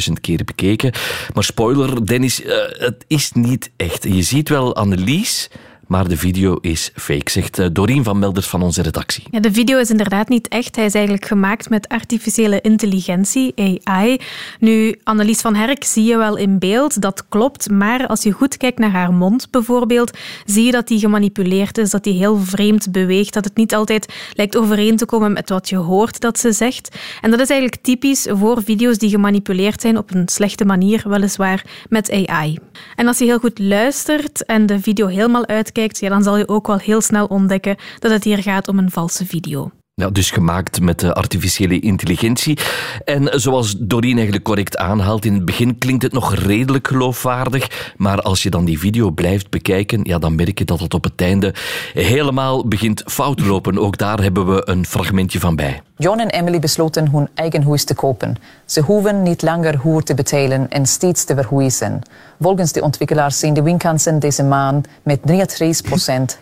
150.000 0.08 0.14
keer 0.22 0.44
bekeken. 0.44 0.92
Maar 1.34 1.44
spoiler, 1.44 2.06
Dennis, 2.06 2.44
uh, 2.44 2.54
het 2.70 3.06
is 3.08 3.32
niet 3.32 3.72
echt. 3.76 4.04
Je 4.04 4.22
ziet 4.22 4.50
wel 4.50 4.76
Annelies 4.76 5.50
maar 5.92 6.08
de 6.08 6.18
video 6.18 6.58
is 6.62 6.92
fake, 6.96 7.32
zegt 7.32 7.60
eh, 7.60 7.68
Doreen 7.72 8.04
van 8.04 8.20
Melders 8.20 8.48
van 8.48 8.62
onze 8.62 8.82
redactie. 8.82 9.24
Ja, 9.32 9.40
de 9.40 9.54
video 9.54 9.80
is 9.80 9.90
inderdaad 9.90 10.30
niet 10.30 10.48
echt. 10.48 10.76
Hij 10.76 10.86
is 10.86 10.94
eigenlijk 10.94 11.26
gemaakt 11.26 11.70
met 11.70 11.88
artificiële 11.88 12.62
intelligentie, 12.62 13.54
AI. 13.84 14.18
Nu, 14.60 14.96
Annelies 15.04 15.42
van 15.42 15.56
Herk 15.56 15.84
zie 15.84 16.04
je 16.04 16.18
wel 16.18 16.36
in 16.36 16.60
beeld, 16.60 17.02
dat 17.02 17.26
klopt. 17.30 17.70
Maar 17.70 18.08
als 18.08 18.24
je 18.24 18.32
goed 18.32 18.58
kijkt 18.58 18.80
naar 18.80 18.92
haar 18.92 19.14
mond 19.14 19.48
bijvoorbeeld, 19.50 20.18
zie 20.46 20.66
je 20.66 20.72
dat 20.72 20.88
die 20.88 21.00
gemanipuleerd 21.00 21.78
is, 21.78 21.90
dat 21.90 22.04
die 22.04 22.18
heel 22.18 22.38
vreemd 22.38 22.92
beweegt, 22.92 23.34
dat 23.34 23.46
het 23.46 23.56
niet 23.56 23.76
altijd 23.76 24.14
lijkt 24.34 24.58
overeen 24.58 24.98
te 24.98 25.06
komen 25.06 25.34
met 25.34 25.50
wat 25.50 25.70
je 25.70 25.78
hoort 25.78 26.20
dat 26.20 26.40
ze 26.40 26.52
zegt. 26.52 26.96
En 27.22 27.32
dat 27.32 27.40
is 27.40 27.50
eigenlijk 27.50 27.82
typisch 27.82 28.28
voor 28.30 28.64
video's 28.64 28.98
die 28.98 29.10
gemanipuleerd 29.10 29.82
zijn 29.82 29.98
op 29.98 30.14
een 30.14 30.28
slechte 30.28 30.66
manier, 30.66 31.04
weliswaar 31.06 31.66
met 31.90 32.26
AI. 32.28 32.58
En 32.96 33.08
als 33.08 33.18
je 33.18 33.26
heel 33.26 33.40
goed 33.40 33.60
luistert 33.60 34.46
en 34.46 34.66
de 34.66 34.80
video 34.80 35.08
helemaal 35.08 35.48
uitkijkt, 35.48 35.80
ja, 35.90 36.10
dan 36.10 36.24
zal 36.24 36.38
je 36.38 36.48
ook 36.48 36.68
wel 36.68 36.78
heel 36.78 37.02
snel 37.02 37.26
ontdekken 37.26 37.76
dat 38.00 38.12
het 38.12 38.24
hier 38.24 38.42
gaat 38.42 38.68
om 38.68 38.78
een 38.78 38.92
valse 38.92 39.26
video. 39.26 39.72
Ja, 39.94 40.10
dus 40.10 40.32
gemaakt 40.32 40.82
met 40.82 41.00
de 41.00 41.14
artificiële 41.14 41.80
intelligentie. 41.80 42.58
En 43.06 43.40
zoals 43.40 43.76
Doreen 43.78 44.14
eigenlijk 44.14 44.44
correct 44.44 44.78
aanhaalt, 44.78 45.26
in 45.26 45.34
het 45.34 45.46
begin 45.46 45.78
klinkt 45.78 46.04
het 46.04 46.12
nog 46.14 46.36
redelijk 46.36 46.88
geloofwaardig. 46.88 47.94
Maar 47.98 48.22
als 48.22 48.44
je 48.44 48.50
dan 48.50 48.66
die 48.66 48.80
video 48.80 49.12
blijft 49.12 49.50
bekijken, 49.50 50.00
ja, 50.04 50.20
dan 50.20 50.36
merk 50.36 50.60
je 50.60 50.66
dat 50.66 50.80
het 50.80 50.94
op 50.94 51.04
het 51.04 51.22
einde 51.22 51.54
helemaal 51.94 52.68
begint 52.68 53.04
fout 53.06 53.38
te 53.38 53.46
lopen. 53.46 53.78
Ook 53.78 53.98
daar 53.98 54.22
hebben 54.22 54.56
we 54.56 54.62
een 54.66 54.86
fragmentje 54.86 55.40
van 55.40 55.56
bij. 55.56 55.82
John 56.02 56.20
en 56.20 56.30
Emily 56.30 56.60
besloten 56.60 57.10
hun 57.12 57.30
eigen 57.34 57.64
huis 57.64 57.84
te 57.84 57.94
kopen. 57.94 58.36
Ze 58.66 58.82
hoeven 58.82 59.24
niet 59.24 59.42
langer 59.42 59.82
huur 59.84 60.04
te 60.04 60.14
betalen 60.14 60.70
en 60.70 60.86
steeds 60.86 61.24
te 61.24 61.36
verhuizen. 61.36 62.02
Volgens 62.40 62.72
de 62.72 62.82
ontwikkelaars 62.82 63.40
zijn 63.40 63.54
de 63.54 63.62
winkansen 63.62 64.20
deze 64.20 64.44
maand 64.44 64.88
met 65.04 65.20
33% 65.20 65.34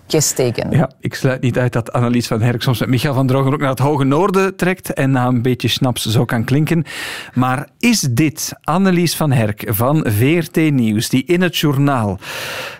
gestegen. 0.07 0.71
Ja, 0.71 0.91
ik 0.99 1.13
sluit 1.13 1.41
niet 1.41 1.57
uit 1.57 1.73
dat 1.73 1.91
Annelies 1.91 2.27
van 2.27 2.41
Herk 2.41 2.61
soms 2.61 2.79
met 2.79 2.89
Michael 2.89 3.13
van 3.13 3.27
Drogen 3.27 3.53
ook 3.53 3.59
naar 3.59 3.69
het 3.69 3.79
hoge 3.79 4.03
noorden 4.03 4.55
trekt 4.55 4.93
en 4.93 5.11
na 5.11 5.27
een 5.27 5.41
beetje 5.41 5.67
snaps 5.67 6.05
zo 6.05 6.25
kan 6.25 6.43
klinken. 6.43 6.85
Maar 7.33 7.67
is 7.79 7.99
dit 7.99 8.51
Annelies 8.61 9.15
van 9.15 9.31
Herk 9.31 9.63
van 9.67 10.05
VRT 10.07 10.55
Nieuws, 10.55 11.09
die 11.09 11.23
in 11.25 11.41
het 11.41 11.57
journaal 11.57 12.19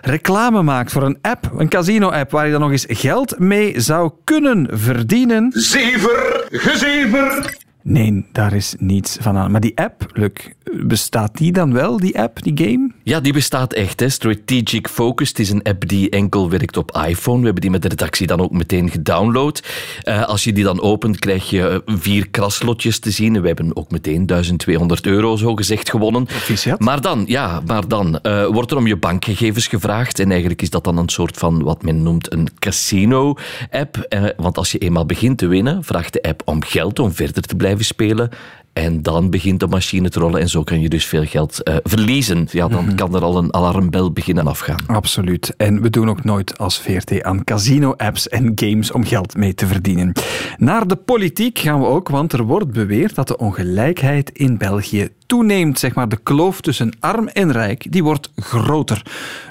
reclame 0.00 0.62
maakt 0.62 0.92
voor 0.92 1.02
een 1.02 1.18
app, 1.20 1.50
een 1.56 1.68
casino-app, 1.68 2.30
waar 2.30 2.46
je 2.46 2.52
dan 2.52 2.60
nog 2.60 2.70
eens 2.70 2.86
geld 2.88 3.38
mee 3.38 3.80
zou 3.80 4.10
kunnen 4.24 4.68
verdienen? 4.70 5.52
Zever, 5.54 6.48
Nee, 7.82 8.26
daar 8.32 8.52
is 8.52 8.74
niets 8.78 9.16
van 9.20 9.36
aan. 9.36 9.50
Maar 9.50 9.60
die 9.60 9.78
app, 9.78 10.06
Luc, 10.12 10.32
bestaat 10.72 11.36
die 11.36 11.52
dan 11.52 11.72
wel, 11.72 11.96
die 11.96 12.18
app, 12.20 12.42
die 12.42 12.66
game? 12.66 12.90
Ja, 13.02 13.20
die 13.20 13.32
bestaat 13.32 13.72
echt. 13.72 14.00
Hè. 14.00 14.08
Strategic 14.08 14.88
Focus 14.88 15.28
het 15.28 15.38
is 15.38 15.50
een 15.50 15.62
app 15.62 15.88
die 15.88 16.10
enkel 16.10 16.50
werkt 16.50 16.76
op 16.76 16.96
iPhone. 17.06 17.38
We 17.38 17.44
hebben 17.44 17.62
die 17.62 17.70
met 17.70 17.82
de 17.82 17.88
redactie 17.88 18.26
dan 18.26 18.40
ook 18.40 18.50
meteen 18.50 18.90
gedownload. 18.90 19.62
Uh, 20.04 20.24
als 20.24 20.44
je 20.44 20.52
die 20.52 20.64
dan 20.64 20.80
opent, 20.80 21.18
krijg 21.18 21.50
je 21.50 21.68
eh, 21.68 21.94
vier 21.96 22.28
kraslotjes 22.28 22.98
te 22.98 23.10
zien. 23.10 23.40
We 23.40 23.46
hebben 23.46 23.76
ook 23.76 23.90
meteen 23.90 24.26
1200 24.26 25.06
euro 25.06 25.36
zo 25.36 25.54
gezegd 25.54 25.90
gewonnen. 25.90 26.26
Maar 26.78 27.00
dan, 27.00 27.24
ja, 27.26 27.60
maar 27.66 27.88
dan 27.88 28.18
uh, 28.22 28.46
wordt 28.46 28.70
er 28.70 28.76
om 28.76 28.86
je 28.86 28.96
bankgegevens 28.96 29.66
gevraagd. 29.66 30.18
En 30.18 30.30
eigenlijk 30.30 30.62
is 30.62 30.70
dat 30.70 30.84
dan 30.84 30.96
een 30.96 31.08
soort 31.08 31.36
van 31.36 31.62
wat 31.62 31.82
men 31.82 32.02
noemt 32.02 32.32
een 32.32 32.48
casino-app. 32.58 34.06
Uh, 34.08 34.24
want 34.36 34.56
als 34.56 34.72
je 34.72 34.78
eenmaal 34.78 35.06
begint 35.06 35.38
te 35.38 35.46
winnen, 35.46 35.84
vraagt 35.84 36.12
de 36.12 36.22
app 36.22 36.42
om 36.44 36.62
geld 36.62 36.98
om 36.98 37.12
verder 37.12 37.42
te 37.42 37.56
blijven 37.56 37.84
spelen. 37.84 38.30
En 38.72 39.02
dan 39.02 39.30
begint 39.30 39.60
de 39.60 39.66
machine 39.66 40.08
te 40.08 40.18
rollen 40.18 40.40
en 40.40 40.48
zo 40.48 40.62
kan 40.62 40.80
je 40.80 40.88
dus 40.88 41.04
veel 41.04 41.24
geld 41.24 41.60
uh, 41.64 41.76
verliezen. 41.82 42.48
Ja, 42.50 42.68
dan 42.68 42.80
mm 42.80 42.86
-hmm. 42.86 42.96
kan 42.96 43.14
er 43.14 43.22
al 43.22 43.36
een 43.36 43.54
alarmbel 43.54 44.12
beginnen 44.12 44.46
afgaan. 44.46 44.78
Absoluut. 44.86 45.54
En 45.56 45.82
we 45.82 45.90
doen 45.90 46.08
ook 46.10 46.24
nooit 46.24 46.58
als 46.58 46.78
VRT 46.78 47.22
aan 47.22 47.44
casino-apps 47.44 48.28
en 48.28 48.52
games 48.54 48.92
om 48.92 49.04
geld 49.04 49.36
mee 49.36 49.54
te 49.54 49.66
verdienen. 49.66 50.12
Naar 50.56 50.86
de 50.86 50.96
politiek 50.96 51.58
gaan 51.58 51.80
we 51.80 51.86
ook, 51.86 52.08
want 52.08 52.32
er 52.32 52.42
wordt 52.42 52.72
beweerd 52.72 53.14
dat 53.14 53.28
de 53.28 53.36
ongelijkheid 53.36 54.30
in 54.30 54.58
België 54.58 55.08
toeneemt. 55.26 55.78
Zeg 55.78 55.94
maar, 55.94 56.08
de 56.08 56.18
kloof 56.22 56.60
tussen 56.60 56.92
arm 57.00 57.28
en 57.28 57.52
rijk, 57.52 57.92
die 57.92 58.02
wordt 58.02 58.30
groter. 58.36 59.02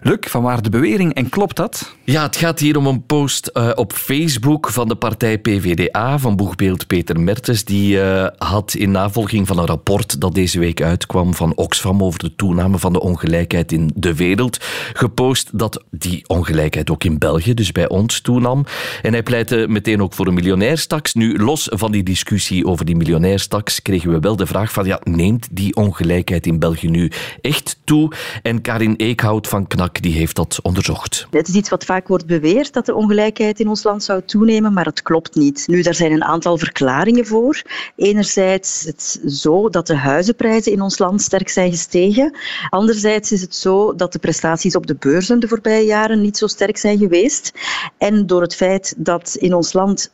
Luc, 0.02 0.18
van 0.20 0.44
waar 0.44 0.62
de 0.62 0.70
bewering 0.70 1.14
en 1.14 1.30
klopt 1.30 1.56
dat? 1.56 1.96
Ja, 2.04 2.24
het 2.24 2.36
gaat 2.36 2.60
hier 2.60 2.78
om 2.78 2.88
een 2.88 3.06
post 3.06 3.52
uh, 3.54 3.70
op 3.76 3.94
Facebook 3.94 4.70
van 4.70 4.88
de 4.88 4.96
partij 4.96 5.38
PVDA, 5.38 6.20
van 6.20 6.36
boegbeeld 6.36 6.88
Peter 6.88 7.20
Mertens. 7.20 7.64
Die 7.64 7.96
uh, 7.96 8.28
had 8.38 8.74
in 8.74 8.92
navolging 8.92 9.09
van 9.12 9.58
een 9.58 9.66
rapport 9.66 10.22
dat 10.22 10.34
deze 10.34 10.60
week 10.60 10.82
uitkwam 10.82 11.34
van 11.34 11.56
Oxfam 11.56 12.04
over 12.04 12.20
de 12.20 12.36
toename 12.36 12.78
van 12.80 12.94
de 12.94 13.00
ongelijkheid 13.00 13.72
in 13.72 13.92
de 13.96 14.16
wereld, 14.16 14.58
gepost 14.94 15.58
dat 15.58 15.84
die 15.92 16.24
ongelijkheid 16.28 16.90
ook 16.90 17.04
in 17.04 17.18
België, 17.18 17.54
dus 17.54 17.72
bij 17.72 17.90
ons, 17.90 18.22
toenam. 18.22 18.66
En 19.02 19.12
hij 19.12 19.24
pleitte 19.24 19.66
meteen 19.70 20.02
ook 20.02 20.14
voor 20.14 20.28
een 20.28 20.34
miljonairstaks. 20.34 21.14
Nu, 21.14 21.38
los 21.38 21.68
van 21.72 21.92
die 21.92 22.04
discussie 22.04 22.66
over 22.66 22.86
die 22.86 22.96
miljonairstaks, 22.96 23.82
kregen 23.82 24.12
we 24.12 24.20
wel 24.20 24.36
de 24.36 24.46
vraag 24.46 24.72
van, 24.72 24.86
ja, 24.86 25.02
neemt 25.04 25.48
die 25.52 25.76
ongelijkheid 25.76 26.46
in 26.46 26.60
België 26.60 26.90
nu 26.90 27.12
echt 27.42 27.80
toe? 27.84 28.12
En 28.42 28.62
Karin 28.62 28.96
Eekhout 28.96 29.48
van 29.48 29.68
KNAK 29.68 30.02
die 30.02 30.14
heeft 30.14 30.36
dat 30.36 30.60
onderzocht. 30.62 31.28
Het 31.32 31.48
is 31.48 31.54
iets 31.54 31.70
wat 31.70 31.86
vaak 31.86 32.08
wordt 32.08 32.26
beweerd, 32.26 32.74
dat 32.74 32.86
de 32.86 32.96
ongelijkheid 32.96 33.60
in 33.60 33.68
ons 33.68 33.84
land 33.84 34.04
zou 34.04 34.22
toenemen, 34.26 34.74
maar 34.74 34.86
het 34.86 35.02
klopt 35.02 35.36
niet. 35.36 35.64
Nu, 35.68 35.82
daar 35.82 35.96
zijn 35.96 36.12
een 36.12 36.24
aantal 36.24 36.58
verklaringen 36.58 37.26
voor. 37.26 37.62
Enerzijds 37.96 38.86
is 38.86 38.86
zo 39.28 39.70
dat 39.70 39.88
de 39.88 39.96
huizenprijzen 39.96 40.72
in 40.72 40.82
ons 40.82 40.98
land 40.98 41.22
sterk 41.22 41.50
zijn 41.50 41.72
gestegen. 41.72 42.38
Anderzijds 42.70 43.32
is 43.32 43.42
het 43.42 43.56
zo 43.56 43.96
dat 43.96 44.14
de 44.14 44.20
prestaties 44.20 44.76
op 44.76 44.88
de 44.88 44.96
beurzen 45.00 45.40
de 45.40 45.48
voorbije 45.48 45.86
jaren 45.86 46.22
niet 46.22 46.38
zo 46.38 46.48
sterk 46.48 46.78
zijn 46.78 46.98
geweest. 46.98 47.52
En 47.98 48.26
door 48.26 48.42
het 48.42 48.56
feit 48.56 48.94
dat 48.98 49.36
in 49.40 49.54
ons 49.54 49.74
land 49.74 50.10
70% 50.10 50.14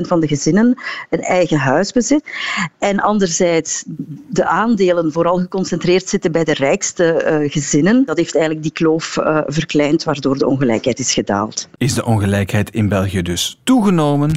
van 0.00 0.20
de 0.20 0.26
gezinnen 0.26 0.78
een 1.10 1.20
eigen 1.20 1.58
huis 1.58 1.92
bezit. 1.92 2.24
En 2.78 3.00
anderzijds 3.00 3.84
de 4.28 4.46
aandelen 4.46 5.12
vooral 5.12 5.38
geconcentreerd 5.38 6.08
zitten 6.08 6.32
bij 6.32 6.44
de 6.44 6.54
rijkste 6.54 7.38
uh, 7.42 7.50
gezinnen. 7.50 8.04
Dat 8.04 8.16
heeft 8.16 8.34
eigenlijk 8.34 8.64
die 8.64 8.72
kloof 8.72 9.16
uh, 9.16 9.40
verkleind, 9.46 10.04
waardoor 10.04 10.38
de 10.38 10.46
ongelijkheid 10.46 10.98
is 10.98 11.12
gedaald. 11.12 11.68
Is 11.76 11.94
de 11.94 12.04
ongelijkheid 12.04 12.70
in 12.70 12.88
België 12.88 13.22
dus 13.22 13.60
toegenomen? 13.64 14.30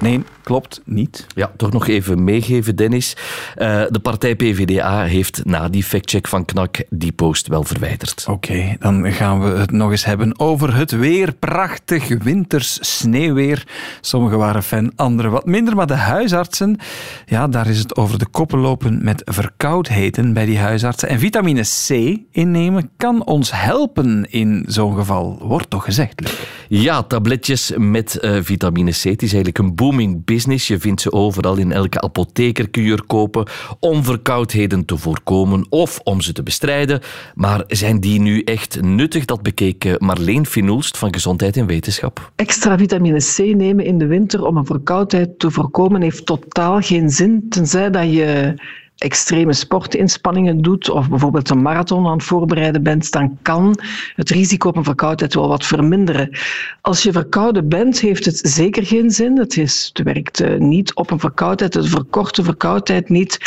Nee, 0.00 0.22
klopt 0.42 0.80
niet. 0.84 1.26
Ja, 1.34 1.52
toch 1.56 1.72
nog 1.72 1.88
even 1.88 2.24
meegeven, 2.24 2.76
Dennis. 2.76 3.16
Uh, 3.56 3.82
de 3.90 3.98
partij 3.98 4.34
PVDA 4.36 5.02
heeft 5.04 5.40
na 5.44 5.68
die 5.68 5.84
factcheck 5.84 6.28
van 6.28 6.44
KNAK 6.44 6.82
die 6.90 7.12
post 7.12 7.46
wel 7.46 7.64
verwijderd. 7.64 8.24
Oké, 8.28 8.52
okay, 8.52 8.76
dan 8.78 9.12
gaan 9.12 9.40
we 9.40 9.58
het 9.58 9.70
nog 9.70 9.90
eens 9.90 10.04
hebben 10.04 10.38
over 10.38 10.76
het 10.76 10.90
weer. 10.90 11.32
Prachtig 11.32 12.22
winters 12.22 12.98
sneeuwweer. 12.98 13.66
Sommigen 14.00 14.38
waren 14.38 14.62
fan, 14.62 14.92
anderen 14.96 15.30
wat 15.30 15.46
minder. 15.46 15.76
Maar 15.76 15.86
de 15.86 15.94
huisartsen, 15.94 16.78
ja, 17.26 17.48
daar 17.48 17.66
is 17.66 17.78
het 17.78 17.96
over 17.96 18.18
de 18.18 18.26
koppen 18.26 18.58
lopen 18.58 19.04
met 19.04 19.22
verkoudheden 19.24 20.32
bij 20.32 20.44
die 20.44 20.58
huisartsen. 20.58 21.08
En 21.08 21.18
vitamine 21.18 21.62
C 21.62 21.90
innemen 22.30 22.90
kan 22.96 23.24
ons 23.24 23.50
helpen 23.52 24.30
in 24.30 24.64
zo'n 24.68 24.96
geval, 24.96 25.38
wordt 25.42 25.70
toch 25.70 25.84
gezegd, 25.84 26.20
Luc? 26.20 26.32
Ja, 26.68 27.02
tabletjes 27.02 27.72
met 27.76 28.18
uh, 28.20 28.38
vitamine 28.42 28.90
C. 28.90 29.02
Het 29.02 29.22
is 29.22 29.32
eigenlijk 29.32 29.58
een 29.58 29.74
booming 29.86 30.24
business. 30.24 30.66
Je 30.66 30.78
vindt 30.78 31.00
ze 31.00 31.12
overal 31.12 31.56
in 31.56 31.72
elke 31.72 32.00
apotheker 32.00 32.68
kun 32.70 32.82
je 32.82 32.92
er 32.92 33.06
kopen 33.06 33.46
om 33.80 34.04
verkoudheden 34.04 34.84
te 34.84 34.96
voorkomen 34.96 35.66
of 35.68 36.00
om 36.04 36.20
ze 36.20 36.32
te 36.32 36.42
bestrijden. 36.42 37.00
Maar 37.34 37.64
zijn 37.66 38.00
die 38.00 38.20
nu 38.20 38.42
echt 38.42 38.80
nuttig? 38.82 39.24
Dat 39.24 39.42
bekeek 39.42 40.00
Marleen 40.00 40.46
Finulst 40.46 40.98
van 40.98 41.14
Gezondheid 41.14 41.56
en 41.56 41.66
Wetenschap. 41.66 42.32
Extra 42.36 42.78
vitamine 42.78 43.18
C 43.18 43.38
nemen 43.38 43.84
in 43.84 43.98
de 43.98 44.06
winter 44.06 44.44
om 44.44 44.56
een 44.56 44.66
verkoudheid 44.66 45.38
te 45.38 45.50
voorkomen 45.50 46.02
heeft 46.02 46.26
totaal 46.26 46.80
geen 46.80 47.10
zin, 47.10 47.46
tenzij 47.48 47.90
dat 47.90 48.12
je 48.12 48.54
extreme 48.96 49.52
sportinspanningen 49.52 50.62
doet 50.62 50.90
of 50.90 51.08
bijvoorbeeld 51.08 51.50
een 51.50 51.62
marathon 51.62 52.06
aan 52.06 52.12
het 52.12 52.22
voorbereiden 52.22 52.82
bent, 52.82 53.12
dan 53.12 53.38
kan 53.42 53.78
het 54.14 54.30
risico 54.30 54.68
op 54.68 54.76
een 54.76 54.84
verkoudheid 54.84 55.34
wel 55.34 55.48
wat 55.48 55.66
verminderen. 55.66 56.38
Als 56.80 57.02
je 57.02 57.12
verkouden 57.12 57.68
bent, 57.68 58.00
heeft 58.00 58.24
het 58.24 58.40
zeker 58.42 58.86
geen 58.86 59.10
zin. 59.10 59.38
Het, 59.38 59.54
het 59.54 60.00
werkt 60.04 60.58
niet 60.58 60.94
op 60.94 61.10
een 61.10 61.20
verkoudheid, 61.20 61.74
het 61.74 61.88
verkort 61.88 62.34
de 62.36 62.42
verkoudheid 62.42 63.08
niet. 63.08 63.38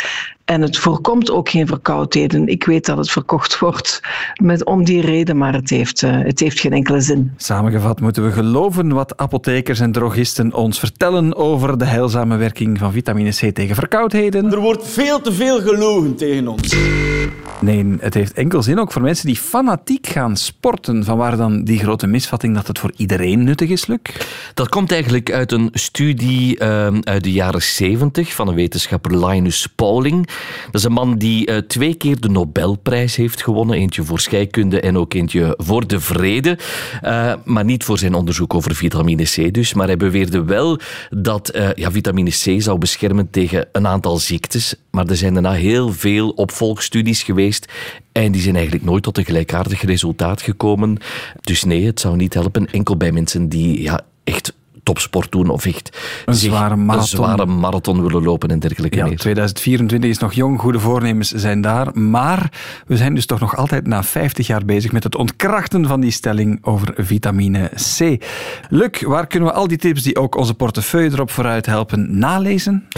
En 0.50 0.62
het 0.62 0.78
voorkomt 0.78 1.30
ook 1.30 1.48
geen 1.48 1.66
verkoudheden. 1.66 2.46
Ik 2.46 2.64
weet 2.64 2.86
dat 2.86 2.96
het 2.96 3.10
verkocht 3.10 3.58
wordt 3.58 4.00
met, 4.42 4.64
om 4.64 4.84
die 4.84 5.00
reden, 5.00 5.36
maar 5.36 5.52
het 5.52 5.70
heeft, 5.70 6.02
uh, 6.02 6.10
het 6.12 6.40
heeft 6.40 6.60
geen 6.60 6.72
enkele 6.72 7.00
zin. 7.00 7.32
Samengevat 7.36 8.00
moeten 8.00 8.24
we 8.24 8.32
geloven 8.32 8.92
wat 8.92 9.16
apothekers 9.16 9.80
en 9.80 9.92
drogisten 9.92 10.54
ons 10.54 10.78
vertellen 10.78 11.36
over 11.36 11.78
de 11.78 11.84
heilzame 11.84 12.36
werking 12.36 12.78
van 12.78 12.92
vitamine 12.92 13.30
C 13.30 13.54
tegen 13.54 13.74
verkoudheden. 13.74 14.52
Er 14.52 14.60
wordt 14.60 14.88
veel 14.88 15.20
te 15.20 15.32
veel 15.32 15.60
gelogen 15.60 16.16
tegen 16.16 16.48
ons. 16.48 16.76
Nee, 17.60 17.96
het 17.98 18.14
heeft 18.14 18.32
enkel 18.32 18.62
zin 18.62 18.78
ook 18.78 18.92
voor 18.92 19.02
mensen 19.02 19.26
die 19.26 19.36
fanatiek 19.36 20.06
gaan 20.06 20.36
sporten. 20.36 21.04
Vanwaar 21.04 21.36
dan 21.36 21.64
die 21.64 21.78
grote 21.78 22.06
misvatting 22.06 22.54
dat 22.54 22.66
het 22.66 22.78
voor 22.78 22.92
iedereen 22.96 23.44
nuttig 23.44 23.68
is, 23.68 23.86
Luc? 23.86 23.98
Dat 24.54 24.68
komt 24.68 24.92
eigenlijk 24.92 25.32
uit 25.32 25.52
een 25.52 25.68
studie 25.72 26.60
uh, 26.60 26.86
uit 27.02 27.24
de 27.24 27.32
jaren 27.32 27.62
70 27.62 28.34
van 28.34 28.48
een 28.48 28.54
wetenschapper 28.54 29.26
Linus 29.26 29.66
Pauling. 29.66 30.28
Dat 30.64 30.74
is 30.74 30.84
een 30.84 30.92
man 30.92 31.18
die 31.18 31.50
uh, 31.50 31.56
twee 31.56 31.94
keer 31.94 32.20
de 32.20 32.28
Nobelprijs 32.28 33.16
heeft 33.16 33.42
gewonnen. 33.42 33.76
Eentje 33.76 34.04
voor 34.04 34.20
scheikunde 34.20 34.80
en 34.80 34.98
ook 34.98 35.14
eentje 35.14 35.54
voor 35.56 35.86
de 35.86 36.00
vrede. 36.00 36.58
Uh, 37.04 37.32
maar 37.44 37.64
niet 37.64 37.84
voor 37.84 37.98
zijn 37.98 38.14
onderzoek 38.14 38.54
over 38.54 38.74
vitamine 38.74 39.22
C 39.22 39.54
dus. 39.54 39.74
Maar 39.74 39.86
hij 39.86 39.96
beweerde 39.96 40.44
wel 40.44 40.78
dat 41.10 41.54
uh, 41.54 41.68
ja, 41.74 41.90
vitamine 41.90 42.30
C 42.30 42.62
zou 42.62 42.78
beschermen 42.78 43.30
tegen 43.30 43.68
een 43.72 43.86
aantal 43.86 44.18
ziektes. 44.18 44.74
Maar 44.90 45.06
er 45.06 45.16
zijn 45.16 45.32
daarna 45.32 45.52
heel 45.52 45.92
veel 45.92 46.28
opvolgstudies 46.28 47.22
geweest. 47.22 47.72
En 48.12 48.32
die 48.32 48.42
zijn 48.42 48.54
eigenlijk 48.54 48.84
nooit 48.84 49.02
tot 49.02 49.18
een 49.18 49.24
gelijkaardig 49.24 49.82
resultaat 49.82 50.42
gekomen. 50.42 50.98
Dus 51.40 51.64
nee, 51.64 51.86
het 51.86 52.00
zou 52.00 52.16
niet 52.16 52.34
helpen. 52.34 52.70
Enkel 52.70 52.96
bij 52.96 53.12
mensen 53.12 53.48
die 53.48 53.82
ja, 53.82 54.00
echt 54.24 54.52
topsport 54.82 55.32
doen 55.32 55.48
of 55.48 55.66
echt 55.66 55.98
een 56.24 56.34
zware 56.34 56.76
marathon, 56.76 57.20
een 57.20 57.36
zware 57.36 57.46
marathon 57.46 58.02
willen 58.02 58.22
lopen 58.22 58.48
en 58.48 58.58
dergelijke 58.58 58.96
ja, 58.96 59.06
meer. 59.06 59.18
2024 59.18 60.10
is 60.10 60.18
nog 60.18 60.32
jong, 60.32 60.60
goede 60.60 60.80
voornemens 60.80 61.30
zijn 61.30 61.60
daar. 61.60 61.98
Maar 61.98 62.52
we 62.86 62.96
zijn 62.96 63.14
dus 63.14 63.26
toch 63.26 63.40
nog 63.40 63.56
altijd 63.56 63.86
na 63.86 64.02
50 64.02 64.46
jaar 64.46 64.64
bezig 64.64 64.92
met 64.92 65.04
het 65.04 65.16
ontkrachten 65.16 65.86
van 65.86 66.00
die 66.00 66.10
stelling 66.10 66.58
over 66.62 66.94
vitamine 66.96 67.70
C. 67.98 68.24
Luc, 68.68 69.00
waar 69.00 69.26
kunnen 69.26 69.48
we 69.48 69.54
al 69.54 69.68
die 69.68 69.78
tips 69.78 70.02
die 70.02 70.16
ook 70.16 70.36
onze 70.36 70.54
portefeuille 70.54 71.10
erop 71.12 71.30
vooruit 71.30 71.66
helpen 71.66 72.18
nalezen? 72.18 72.88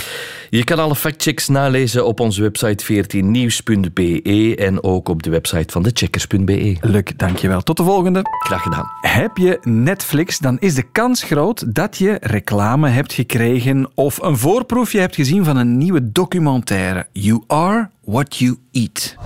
Je 0.51 0.65
kan 0.65 0.79
alle 0.79 0.97
factchecks 0.97 1.49
nalezen 1.49 2.07
op 2.07 2.21
onze 2.21 2.43
website 2.43 2.85
14nieuws.be 2.85 4.55
en 4.57 4.83
ook 4.83 5.09
op 5.09 5.23
de 5.23 5.31
website 5.31 5.73
van 5.73 5.83
decheckers.be. 5.83 6.77
Luc, 6.81 7.03
dankjewel. 7.17 7.63
Tot 7.63 7.77
de 7.77 7.83
volgende. 7.83 8.21
Graag 8.23 8.63
gedaan. 8.63 8.87
Heb 9.01 9.37
je 9.37 9.59
Netflix, 9.63 10.39
dan 10.39 10.59
is 10.59 10.75
de 10.75 10.83
kans 10.93 11.23
groot 11.23 11.72
dat 11.73 11.99
je 11.99 12.17
reclame 12.21 12.89
hebt 12.89 13.13
gekregen 13.13 13.91
of 13.95 14.23
een 14.23 14.39
voorproefje 14.39 15.01
hebt 15.01 15.15
gezien 15.15 15.45
van 15.45 15.57
een 15.57 15.79
nieuwe 15.79 16.13
documentaire. 16.13 17.07
You 17.13 17.43
are 17.47 17.91
what 18.05 18.37
you 18.37 18.57
eat. 18.73 19.17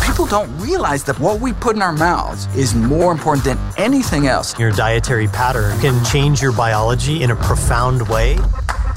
People 0.00 0.28
don't 0.28 0.48
realize 0.60 1.04
that 1.04 1.18
what 1.18 1.40
we 1.40 1.54
put 1.54 1.74
in 1.74 1.82
our 1.82 1.92
mouths 1.92 2.46
is 2.54 2.74
more 2.74 3.10
important 3.10 3.44
than 3.44 3.58
anything 3.84 4.28
else. 4.28 4.56
Your 4.56 4.74
dietary 4.74 5.28
pattern 5.28 5.78
can 5.78 6.04
change 6.04 6.40
your 6.40 6.54
biology 6.54 7.20
in 7.22 7.30
a 7.30 7.36
profound 7.36 8.08
way. 8.08 8.36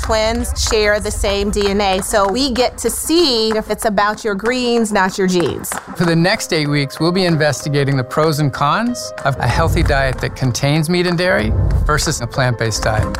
Twins 0.01 0.51
share 0.69 0.99
the 0.99 1.12
same 1.12 1.51
DNA, 1.51 2.03
so 2.03 2.31
we 2.31 2.51
get 2.51 2.77
to 2.79 2.89
see 2.89 3.49
if 3.57 3.69
it's 3.69 3.86
about 3.86 4.23
your 4.23 4.36
greens, 4.36 4.91
not 4.91 5.17
your 5.17 5.27
genes. 5.27 5.69
For 5.95 6.05
the 6.05 6.15
next 6.15 6.53
eight 6.53 6.67
weeks, 6.67 6.99
we'll 6.99 7.12
be 7.12 7.25
investigating 7.25 7.97
the 7.97 8.03
pros 8.03 8.39
and 8.39 8.53
cons 8.53 9.12
of 9.25 9.38
a 9.38 9.47
healthy 9.47 9.83
diet 9.83 10.19
that 10.19 10.36
contains 10.36 10.89
meat 10.89 11.07
and 11.07 11.17
dairy 11.17 11.51
versus 11.86 12.21
a 12.21 12.27
plant 12.27 12.57
based 12.57 12.83
diet. 12.83 13.17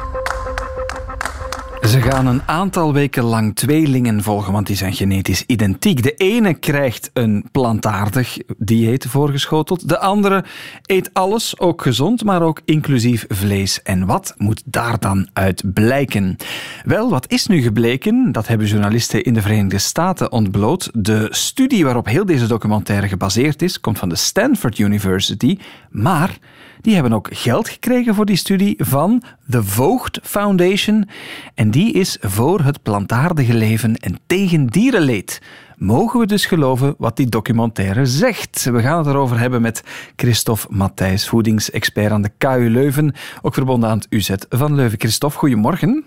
Ze 1.81 2.01
gaan 2.01 2.27
een 2.27 2.41
aantal 2.45 2.93
weken 2.93 3.23
lang 3.23 3.55
tweelingen 3.55 4.23
volgen, 4.23 4.53
want 4.53 4.67
die 4.67 4.75
zijn 4.75 4.93
genetisch 4.93 5.43
identiek. 5.45 6.03
De 6.03 6.13
ene 6.13 6.53
krijgt 6.53 7.09
een 7.13 7.45
plantaardig 7.51 8.37
dieet 8.57 9.05
voorgeschoteld. 9.05 9.89
De 9.89 9.99
andere 9.99 10.43
eet 10.85 11.09
alles, 11.13 11.59
ook 11.59 11.81
gezond, 11.81 12.23
maar 12.23 12.41
ook 12.41 12.61
inclusief 12.65 13.25
vlees. 13.27 13.81
En 13.81 14.05
wat 14.05 14.33
moet 14.37 14.61
daar 14.65 14.99
dan 14.99 15.29
uit 15.33 15.73
blijken? 15.73 16.37
Wel, 16.83 17.09
wat 17.09 17.31
is 17.31 17.47
nu 17.47 17.61
gebleken? 17.61 18.31
Dat 18.31 18.47
hebben 18.47 18.67
journalisten 18.67 19.23
in 19.23 19.33
de 19.33 19.41
Verenigde 19.41 19.79
Staten 19.79 20.31
ontbloot. 20.31 20.89
De 20.93 21.27
studie 21.29 21.83
waarop 21.83 22.05
heel 22.05 22.25
deze 22.25 22.47
documentaire 22.47 23.07
gebaseerd 23.07 23.61
is, 23.61 23.79
komt 23.79 23.99
van 23.99 24.09
de 24.09 24.15
Stanford 24.15 24.77
University. 24.77 25.57
Maar 25.89 26.37
die 26.81 26.93
hebben 26.93 27.13
ook 27.13 27.27
geld 27.31 27.69
gekregen 27.69 28.15
voor 28.15 28.25
die 28.25 28.35
studie 28.35 28.75
van 28.77 29.23
de 29.45 29.63
Voogd 29.63 30.19
Foundation. 30.23 31.09
En 31.55 31.71
die 31.71 31.93
is 31.93 32.17
voor 32.21 32.61
het 32.61 32.83
plantaardige 32.83 33.53
leven 33.53 33.95
en 33.95 34.19
tegen 34.27 34.67
dierenleed. 34.67 35.41
Mogen 35.77 36.19
we 36.19 36.25
dus 36.25 36.45
geloven 36.45 36.95
wat 36.97 37.17
die 37.17 37.29
documentaire 37.29 38.05
zegt? 38.05 38.63
We 38.63 38.81
gaan 38.81 38.97
het 38.97 39.07
erover 39.07 39.39
hebben 39.39 39.61
met 39.61 39.83
Christophe 40.15 40.67
Matthijs, 40.69 41.27
voedingsexpert 41.27 42.11
aan 42.11 42.21
de 42.21 42.31
KU 42.37 42.69
Leuven, 42.69 43.13
ook 43.41 43.53
verbonden 43.53 43.89
aan 43.89 43.97
het 43.97 44.07
UZ 44.09 44.29
van 44.49 44.75
Leuven. 44.75 44.99
Christophe, 44.99 45.37
goedemorgen. 45.37 46.03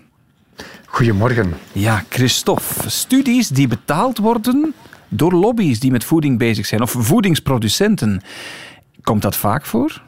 Goedemorgen. 0.85 1.53
Ja, 1.71 2.03
Christophe, 2.09 2.89
studies 2.89 3.47
die 3.47 3.67
betaald 3.67 4.17
worden 4.17 4.73
door 5.07 5.33
lobby's 5.33 5.79
die 5.79 5.91
met 5.91 6.03
voeding 6.03 6.37
bezig 6.37 6.65
zijn, 6.65 6.81
of 6.81 6.95
voedingsproducenten. 6.97 8.21
Komt 9.01 9.21
dat 9.21 9.35
vaak 9.35 9.65
voor? 9.65 10.01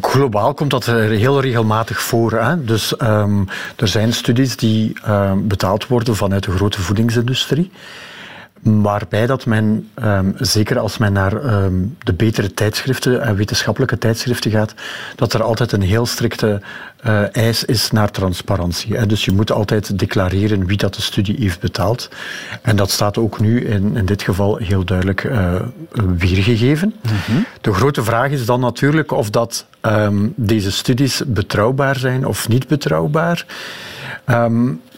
Globaal 0.00 0.54
komt 0.54 0.70
dat 0.70 0.86
heel 0.86 1.40
regelmatig 1.40 2.00
voor. 2.02 2.32
Hè? 2.32 2.64
Dus 2.64 2.94
um, 3.00 3.48
er 3.76 3.88
zijn 3.88 4.12
studies 4.12 4.56
die 4.56 4.92
um, 5.08 5.48
betaald 5.48 5.86
worden 5.86 6.16
vanuit 6.16 6.44
de 6.44 6.50
grote 6.50 6.80
voedingsindustrie. 6.80 7.70
Waarbij 8.62 9.26
dat 9.26 9.46
men, 9.46 9.88
um, 10.02 10.34
zeker 10.38 10.78
als 10.78 10.98
men 10.98 11.12
naar 11.12 11.64
um, 11.64 11.96
de 11.98 12.12
betere 12.12 12.54
tijdschriften 12.54 13.22
en 13.22 13.36
wetenschappelijke 13.36 13.98
tijdschriften 13.98 14.50
gaat, 14.50 14.74
dat 15.16 15.32
er 15.32 15.42
altijd 15.42 15.72
een 15.72 15.82
heel 15.82 16.06
strikte 16.06 16.60
uh, 17.06 17.36
eis 17.36 17.64
is 17.64 17.90
naar 17.90 18.10
transparantie. 18.10 19.06
Dus 19.06 19.24
je 19.24 19.32
moet 19.32 19.52
altijd 19.52 19.98
declareren 19.98 20.66
wie 20.66 20.76
dat 20.76 20.94
de 20.94 21.02
studie 21.02 21.36
heeft 21.38 21.60
betaald. 21.60 22.08
En 22.62 22.76
dat 22.76 22.90
staat 22.90 23.18
ook 23.18 23.40
nu 23.40 23.64
in, 23.64 23.96
in 23.96 24.06
dit 24.06 24.22
geval 24.22 24.56
heel 24.56 24.84
duidelijk 24.84 25.24
uh, 25.24 25.54
weergegeven. 26.18 26.94
Mm 27.02 27.10
-hmm. 27.26 27.46
De 27.60 27.74
grote 27.74 28.04
vraag 28.04 28.30
is 28.30 28.46
dan 28.46 28.60
natuurlijk 28.60 29.12
of 29.12 29.30
dat 29.30 29.66
um, 29.80 30.32
deze 30.36 30.72
studies 30.72 31.22
betrouwbaar 31.26 31.96
zijn 31.96 32.26
of 32.26 32.48
niet 32.48 32.68
betrouwbaar. 32.68 33.46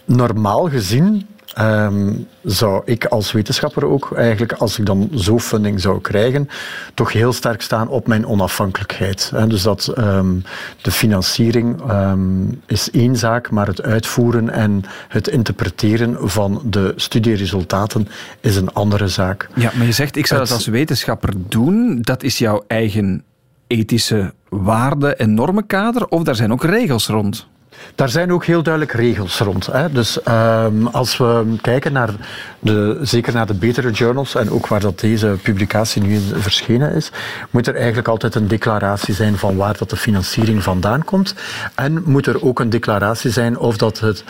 normaal 0.04 0.68
gezien 0.68 1.26
Um, 1.60 2.26
zou 2.42 2.82
ik 2.84 3.04
als 3.04 3.32
wetenschapper 3.32 3.86
ook 3.86 4.12
eigenlijk, 4.16 4.52
als 4.52 4.78
ik 4.78 4.86
dan 4.86 5.10
zo 5.14 5.38
funding 5.38 5.80
zou 5.80 6.00
krijgen, 6.00 6.48
toch 6.94 7.12
heel 7.12 7.32
sterk 7.32 7.62
staan 7.62 7.88
op 7.88 8.06
mijn 8.06 8.26
onafhankelijkheid. 8.26 9.32
Dus 9.48 9.62
dat 9.62 9.92
um, 9.98 10.42
de 10.82 10.90
financiering 10.90 11.90
um, 11.90 12.60
is 12.66 12.90
één 12.90 13.16
zaak, 13.16 13.50
maar 13.50 13.66
het 13.66 13.82
uitvoeren 13.82 14.50
en 14.50 14.82
het 15.08 15.28
interpreteren 15.28 16.30
van 16.30 16.62
de 16.64 16.92
studieresultaten 16.96 18.08
is 18.40 18.56
een 18.56 18.72
andere 18.72 19.08
zaak. 19.08 19.48
Ja, 19.54 19.70
maar 19.76 19.86
je 19.86 19.92
zegt, 19.92 20.16
ik 20.16 20.26
zou 20.26 20.40
het... 20.40 20.48
dat 20.48 20.58
als 20.58 20.66
wetenschapper 20.66 21.32
doen. 21.48 21.98
Dat 22.00 22.22
is 22.22 22.38
jouw 22.38 22.64
eigen 22.66 23.22
ethische 23.66 24.32
waarde- 24.48 25.14
en 25.14 25.34
normenkader, 25.34 26.06
of 26.06 26.22
daar 26.22 26.34
zijn 26.34 26.52
ook 26.52 26.64
regels 26.64 27.06
rond? 27.06 27.46
Daar 27.94 28.08
zijn 28.08 28.32
ook 28.32 28.44
heel 28.44 28.62
duidelijk 28.62 28.94
regels 28.94 29.38
rond. 29.38 29.66
Hè. 29.66 29.92
Dus 29.92 30.18
um, 30.28 30.86
als 30.86 31.16
we 31.16 31.56
kijken 31.60 31.92
naar 31.92 32.10
de, 32.58 32.98
zeker 33.02 33.32
naar 33.32 33.46
de 33.46 33.54
betere 33.54 33.90
journals 33.90 34.34
en 34.34 34.50
ook 34.50 34.66
waar 34.66 34.80
dat 34.80 35.00
deze 35.00 35.36
publicatie 35.42 36.02
nu 36.02 36.14
in 36.14 36.32
verschenen 36.34 36.94
is, 36.94 37.10
moet 37.50 37.66
er 37.66 37.76
eigenlijk 37.76 38.08
altijd 38.08 38.34
een 38.34 38.48
declaratie 38.48 39.14
zijn 39.14 39.36
van 39.36 39.56
waar 39.56 39.76
dat 39.78 39.90
de 39.90 39.96
financiering 39.96 40.62
vandaan 40.62 41.04
komt. 41.04 41.34
En 41.74 42.02
moet 42.04 42.26
er 42.26 42.44
ook 42.44 42.60
een 42.60 42.70
declaratie 42.70 43.30
zijn 43.30 43.58
of 43.58 43.76
dat 43.76 44.00
het 44.00 44.24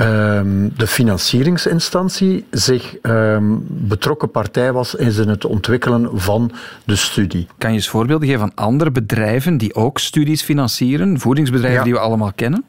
Um, 0.00 0.72
de 0.76 0.86
financieringsinstantie 0.86 2.46
zich 2.50 2.96
um, 3.02 3.66
betrokken 3.68 4.30
partij 4.30 4.72
was 4.72 4.94
in 4.94 5.28
het 5.28 5.44
ontwikkelen 5.44 6.10
van 6.14 6.52
de 6.84 6.96
studie. 6.96 7.46
Kan 7.58 7.70
je 7.70 7.76
eens 7.76 7.88
voorbeelden 7.88 8.28
geven 8.28 8.40
van 8.40 8.64
andere 8.64 8.90
bedrijven 8.90 9.56
die 9.56 9.74
ook 9.74 9.98
studies 9.98 10.42
financieren, 10.42 11.20
voedingsbedrijven 11.20 11.78
ja. 11.78 11.84
die 11.84 11.92
we 11.92 11.98
allemaal 11.98 12.32
kennen? 12.34 12.64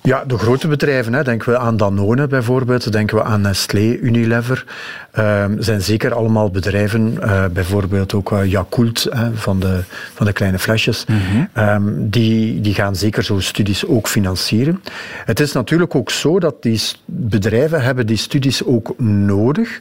Ja, 0.00 0.24
de 0.24 0.38
grote 0.38 0.68
bedrijven, 0.68 1.12
hè, 1.12 1.22
denken 1.24 1.52
we 1.52 1.58
aan 1.58 1.76
Danone 1.76 2.26
bijvoorbeeld, 2.26 2.92
denken 2.92 3.16
we 3.16 3.22
aan 3.22 3.40
Nestlé, 3.40 3.80
Unilever, 3.80 4.64
uh, 5.18 5.44
zijn 5.58 5.82
zeker 5.82 6.14
allemaal 6.14 6.50
bedrijven, 6.50 7.16
uh, 7.20 7.44
bijvoorbeeld 7.52 8.14
ook 8.14 8.32
uh, 8.32 8.50
Yakult 8.50 9.06
hè, 9.10 9.34
van, 9.34 9.60
de, 9.60 9.80
van 10.14 10.26
de 10.26 10.32
kleine 10.32 10.58
flesjes, 10.58 11.04
mm 11.06 11.16
-hmm. 11.18 11.68
um, 11.68 12.10
die, 12.10 12.60
die 12.60 12.74
gaan 12.74 12.96
zeker 12.96 13.22
zo'n 13.22 13.40
studies 13.40 13.86
ook 13.86 14.08
financieren. 14.08 14.82
Het 15.24 15.40
is 15.40 15.52
natuurlijk 15.52 15.94
ook 15.94 16.10
zo 16.10 16.40
dat 16.40 16.62
die 16.62 16.80
bedrijven 17.04 17.82
hebben 17.82 18.06
die 18.06 18.16
studies 18.16 18.64
ook 18.64 18.98
nodig 18.98 19.80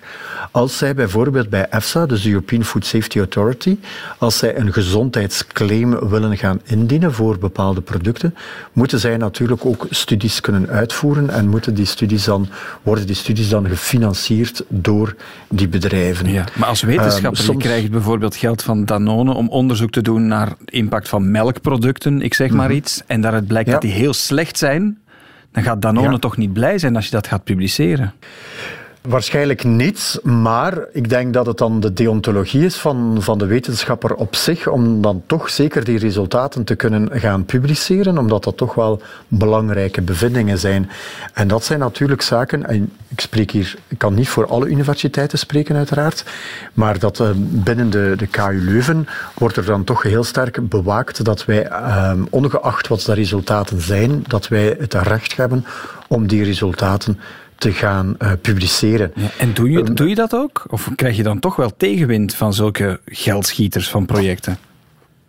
als 0.53 0.77
zij 0.77 0.93
bijvoorbeeld 0.93 1.49
bij 1.49 1.67
EFSA, 1.69 2.05
dus 2.05 2.21
de 2.21 2.29
European 2.29 2.63
Food 2.63 2.85
Safety 2.85 3.17
Authority, 3.17 3.77
als 4.17 4.37
zij 4.37 4.57
een 4.57 4.73
gezondheidsclaim 4.73 6.09
willen 6.09 6.37
gaan 6.37 6.61
indienen 6.63 7.13
voor 7.13 7.37
bepaalde 7.37 7.81
producten, 7.81 8.35
moeten 8.73 8.99
zij 8.99 9.17
natuurlijk 9.17 9.65
ook 9.65 9.82
studies 9.89 10.41
kunnen 10.41 10.69
uitvoeren 10.69 11.29
en 11.29 11.47
moeten 11.47 11.73
die 11.73 11.85
studies 11.85 12.23
dan, 12.23 12.49
worden 12.83 13.05
die 13.07 13.15
studies 13.15 13.49
dan 13.49 13.67
gefinancierd 13.67 14.63
door 14.67 15.15
die 15.49 15.67
bedrijven. 15.67 16.31
Ja, 16.31 16.43
maar 16.53 16.69
als 16.69 16.81
wetenschapper, 16.81 17.39
um, 17.39 17.45
soms... 17.45 17.63
je 17.63 17.69
krijgt 17.69 17.91
bijvoorbeeld 17.91 18.35
geld 18.35 18.63
van 18.63 18.85
Danone 18.85 19.33
om 19.33 19.49
onderzoek 19.49 19.91
te 19.91 20.01
doen 20.01 20.27
naar 20.27 20.53
de 20.65 20.71
impact 20.71 21.09
van 21.09 21.31
melkproducten, 21.31 22.21
ik 22.21 22.33
zeg 22.33 22.49
maar 22.49 22.65
mm 22.65 22.71
-hmm. 22.71 22.77
iets, 22.77 23.01
en 23.07 23.21
daaruit 23.21 23.47
blijkt 23.47 23.67
ja. 23.67 23.73
dat 23.73 23.81
die 23.81 23.91
heel 23.91 24.13
slecht 24.13 24.57
zijn, 24.57 24.97
dan 25.51 25.63
gaat 25.63 25.81
Danone 25.81 26.11
ja. 26.11 26.17
toch 26.17 26.37
niet 26.37 26.53
blij 26.53 26.77
zijn 26.77 26.95
als 26.95 27.05
je 27.05 27.11
dat 27.11 27.27
gaat 27.27 27.43
publiceren. 27.43 28.13
Waarschijnlijk 29.09 29.63
niet, 29.63 30.19
maar 30.23 30.77
ik 30.91 31.09
denk 31.09 31.33
dat 31.33 31.45
het 31.45 31.57
dan 31.57 31.79
de 31.79 31.93
deontologie 31.93 32.65
is 32.65 32.75
van, 32.75 33.17
van 33.19 33.37
de 33.37 33.45
wetenschapper 33.45 34.15
op 34.15 34.35
zich 34.35 34.67
om 34.67 35.01
dan 35.01 35.23
toch 35.27 35.49
zeker 35.49 35.83
die 35.83 35.99
resultaten 35.99 36.63
te 36.63 36.75
kunnen 36.75 37.19
gaan 37.19 37.45
publiceren, 37.45 38.17
omdat 38.17 38.43
dat 38.43 38.57
toch 38.57 38.73
wel 38.75 39.01
belangrijke 39.27 40.01
bevindingen 40.01 40.57
zijn. 40.57 40.89
En 41.33 41.47
dat 41.47 41.65
zijn 41.65 41.79
natuurlijk 41.79 42.21
zaken, 42.21 42.67
en 42.67 42.91
ik 43.07 43.19
spreek 43.19 43.51
hier, 43.51 43.75
ik 43.87 43.97
kan 43.97 44.13
niet 44.13 44.29
voor 44.29 44.47
alle 44.47 44.67
universiteiten 44.67 45.37
spreken 45.37 45.75
uiteraard, 45.75 46.25
maar 46.73 46.99
dat 46.99 47.19
uh, 47.19 47.29
binnen 47.35 47.89
de, 47.89 48.13
de 48.17 48.27
KU 48.27 48.61
Leuven 48.61 49.07
wordt 49.33 49.57
er 49.57 49.65
dan 49.65 49.83
toch 49.83 50.03
heel 50.03 50.23
sterk 50.23 50.69
bewaakt 50.69 51.23
dat 51.23 51.45
wij, 51.45 51.69
uh, 51.69 52.11
ongeacht 52.29 52.87
wat 52.87 53.01
de 53.01 53.13
resultaten 53.13 53.81
zijn, 53.81 54.23
dat 54.27 54.47
wij 54.47 54.75
het 54.79 54.93
recht 54.93 55.35
hebben 55.35 55.65
om 56.07 56.27
die 56.27 56.43
resultaten 56.43 57.19
te 57.63 57.71
gaan 57.71 58.15
uh, 58.19 58.31
publiceren. 58.41 59.11
Ja, 59.15 59.27
en 59.37 59.53
doe 59.53 59.71
je, 59.71 59.83
doe 59.83 60.09
je 60.09 60.15
dat 60.15 60.35
ook? 60.35 60.63
Of 60.67 60.89
krijg 60.95 61.15
je 61.15 61.23
dan 61.23 61.39
toch 61.39 61.55
wel 61.55 61.75
tegenwind 61.77 62.35
van 62.35 62.53
zulke 62.53 62.99
geldschieters 63.05 63.89
van 63.89 64.05
projecten? 64.05 64.57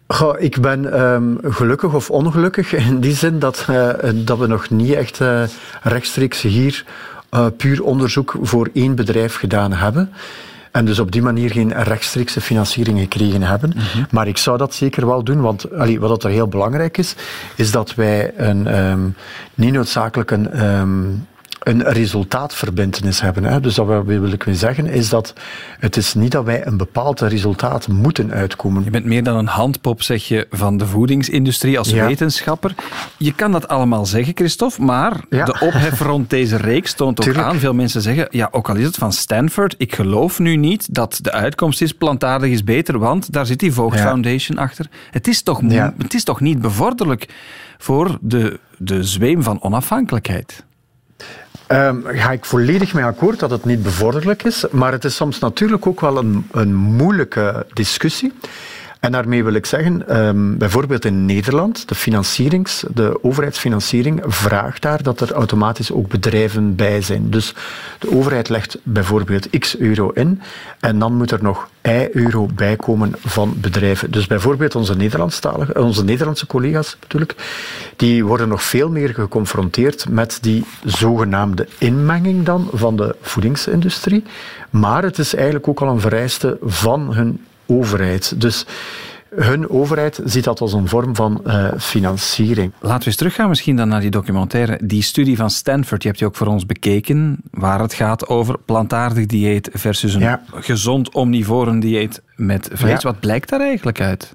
Goh, 0.06 0.40
ik 0.40 0.60
ben 0.60 1.00
um, 1.00 1.38
gelukkig 1.42 1.94
of 1.94 2.10
ongelukkig 2.10 2.72
in 2.88 3.00
die 3.00 3.14
zin 3.14 3.38
dat, 3.38 3.66
uh, 3.70 3.90
dat 4.14 4.38
we 4.38 4.46
nog 4.46 4.70
niet 4.70 4.92
echt 4.92 5.20
uh, 5.20 5.42
rechtstreeks 5.82 6.42
hier 6.42 6.84
puur 7.56 7.82
onderzoek 7.82 8.36
voor 8.40 8.70
één 8.72 8.94
bedrijf 8.94 9.34
gedaan 9.34 9.72
hebben. 9.72 10.12
En 10.70 10.84
dus 10.84 10.98
op 10.98 11.12
die 11.12 11.22
manier 11.22 11.50
geen 11.50 11.82
rechtstreekse 11.82 12.40
financiering 12.40 12.98
gekregen 12.98 13.42
hebben. 13.42 13.72
Mm 13.74 13.82
-hmm. 13.82 14.06
Maar 14.10 14.28
ik 14.28 14.36
zou 14.36 14.58
dat 14.58 14.74
zeker 14.74 15.06
wel 15.06 15.24
doen, 15.24 15.40
want 15.40 15.72
allee, 15.72 16.00
wat 16.00 16.24
er 16.24 16.30
heel 16.30 16.48
belangrijk 16.48 16.98
is, 16.98 17.14
is 17.56 17.70
dat 17.70 17.94
wij 17.94 18.32
een, 18.36 18.80
um, 18.80 19.14
niet 19.54 19.72
noodzakelijk 19.72 20.30
een, 20.30 20.64
um, 20.64 21.26
een 21.64 21.82
resultaatverbintenis 21.82 23.20
hebben. 23.20 23.44
Hè. 23.44 23.60
Dus 23.60 23.76
wat 23.76 24.04
wil 24.04 24.32
ik 24.32 24.46
mee 24.46 24.54
zeggen, 24.54 24.86
is 24.86 25.08
dat 25.08 25.32
het 25.78 25.96
is 25.96 26.14
niet 26.14 26.32
dat 26.32 26.44
wij 26.44 26.66
een 26.66 26.76
bepaald 26.76 27.20
resultaat 27.20 27.88
moeten 27.88 28.32
uitkomen. 28.32 28.84
Je 28.84 28.90
bent 28.90 29.04
meer 29.04 29.22
dan 29.22 29.36
een 29.36 29.46
handpop, 29.46 30.02
zeg 30.02 30.28
je, 30.28 30.46
van 30.50 30.76
de 30.76 30.86
voedingsindustrie 30.86 31.78
als 31.78 31.90
ja. 31.90 32.06
wetenschapper. 32.06 32.74
Je 33.16 33.34
kan 33.34 33.52
dat 33.52 33.68
allemaal 33.68 34.06
zeggen, 34.06 34.32
Christophe, 34.36 34.82
maar 34.82 35.20
ja. 35.30 35.44
de 35.44 35.56
ophef 35.60 36.00
rond 36.00 36.30
deze 36.30 36.56
reeks 36.56 36.94
toont 36.94 37.18
ook 37.18 37.24
Tuurlijk. 37.24 37.46
aan. 37.46 37.58
Veel 37.58 37.74
mensen 37.74 38.00
zeggen, 38.00 38.26
ja, 38.30 38.48
ook 38.50 38.68
al 38.68 38.76
is 38.76 38.84
het 38.84 38.96
van 38.96 39.12
Stanford, 39.12 39.74
ik 39.78 39.94
geloof 39.94 40.38
nu 40.38 40.56
niet 40.56 40.94
dat 40.94 41.18
de 41.22 41.32
uitkomst 41.32 41.82
is 41.82 41.92
plantaardig 41.92 42.50
is 42.50 42.64
beter, 42.64 42.98
want 42.98 43.32
daar 43.32 43.46
zit 43.46 43.58
die 43.58 43.72
ja. 43.74 43.90
Foundation 43.96 44.58
achter. 44.58 44.86
Het 45.10 45.28
is 45.28 45.42
toch, 45.42 45.60
het 45.98 46.14
is 46.14 46.24
toch 46.24 46.40
niet 46.40 46.60
bevorderlijk 46.60 47.28
voor 47.78 48.18
de, 48.20 48.60
de 48.78 49.04
zweem 49.04 49.42
van 49.42 49.62
onafhankelijkheid? 49.62 50.64
Um, 51.68 52.02
ga 52.06 52.30
ik 52.30 52.44
volledig 52.44 52.94
mee 52.94 53.04
akkoord 53.04 53.38
dat 53.38 53.50
het 53.50 53.64
niet 53.64 53.82
bevorderlijk 53.82 54.42
is, 54.42 54.64
maar 54.70 54.92
het 54.92 55.04
is 55.04 55.16
soms 55.16 55.38
natuurlijk 55.38 55.86
ook 55.86 56.00
wel 56.00 56.16
een, 56.16 56.46
een 56.52 56.74
moeilijke 56.74 57.66
discussie. 57.72 58.32
En 59.04 59.12
daarmee 59.12 59.44
wil 59.44 59.54
ik 59.54 59.66
zeggen, 59.66 60.08
ehm, 60.08 60.56
bijvoorbeeld 60.56 61.04
in 61.04 61.24
Nederland, 61.24 61.88
de, 61.88 61.94
financierings, 61.94 62.84
de 62.94 63.18
overheidsfinanciering 63.24 64.22
vraagt 64.26 64.82
daar 64.82 65.02
dat 65.02 65.20
er 65.20 65.32
automatisch 65.32 65.92
ook 65.92 66.08
bedrijven 66.08 66.74
bij 66.74 67.02
zijn. 67.02 67.30
Dus 67.30 67.54
de 67.98 68.10
overheid 68.10 68.48
legt 68.48 68.78
bijvoorbeeld 68.82 69.58
x 69.58 69.78
euro 69.78 70.10
in 70.10 70.40
en 70.80 70.98
dan 70.98 71.16
moet 71.16 71.30
er 71.30 71.42
nog 71.42 71.68
y 71.82 72.08
euro 72.12 72.48
bijkomen 72.54 73.12
van 73.18 73.54
bedrijven. 73.56 74.10
Dus 74.10 74.26
bijvoorbeeld 74.26 74.74
onze, 74.74 74.96
Nederlandstalige, 74.96 75.82
onze 75.82 76.04
Nederlandse 76.04 76.46
collega's 76.46 76.96
natuurlijk, 77.00 77.34
die 77.96 78.24
worden 78.24 78.48
nog 78.48 78.62
veel 78.62 78.90
meer 78.90 79.14
geconfronteerd 79.14 80.08
met 80.08 80.38
die 80.40 80.64
zogenaamde 80.84 81.68
inmenging 81.78 82.44
dan 82.44 82.68
van 82.72 82.96
de 82.96 83.16
voedingsindustrie. 83.20 84.24
Maar 84.70 85.02
het 85.02 85.18
is 85.18 85.34
eigenlijk 85.34 85.68
ook 85.68 85.80
al 85.80 85.88
een 85.88 86.00
vereiste 86.00 86.58
van 86.62 87.14
hun 87.14 87.40
overheid. 87.66 88.40
Dus 88.40 88.66
hun 89.36 89.70
overheid 89.70 90.20
ziet 90.24 90.44
dat 90.44 90.60
als 90.60 90.72
een 90.72 90.88
vorm 90.88 91.16
van 91.16 91.42
uh, 91.46 91.68
financiering. 91.78 92.72
Laten 92.80 92.98
we 92.98 93.06
eens 93.06 93.16
teruggaan 93.16 93.48
misschien 93.48 93.76
dan 93.76 93.88
naar 93.88 94.00
die 94.00 94.10
documentaire. 94.10 94.78
Die 94.82 95.02
studie 95.02 95.36
van 95.36 95.50
Stanford, 95.50 96.00
die 96.00 96.10
hebt 96.10 96.22
je 96.22 96.26
ook 96.26 96.36
voor 96.36 96.46
ons 96.46 96.66
bekeken, 96.66 97.36
waar 97.50 97.80
het 97.80 97.94
gaat 97.94 98.28
over 98.28 98.58
plantaardig 98.58 99.26
dieet 99.26 99.68
versus 99.72 100.14
een 100.14 100.38
gezond 100.54 101.14
omnivoren 101.14 101.80
dieet 101.80 102.22
met 102.36 102.68
vlees. 102.72 103.02
Wat 103.02 103.20
blijkt 103.20 103.48
daar 103.48 103.60
eigenlijk 103.60 104.00
uit? 104.00 104.34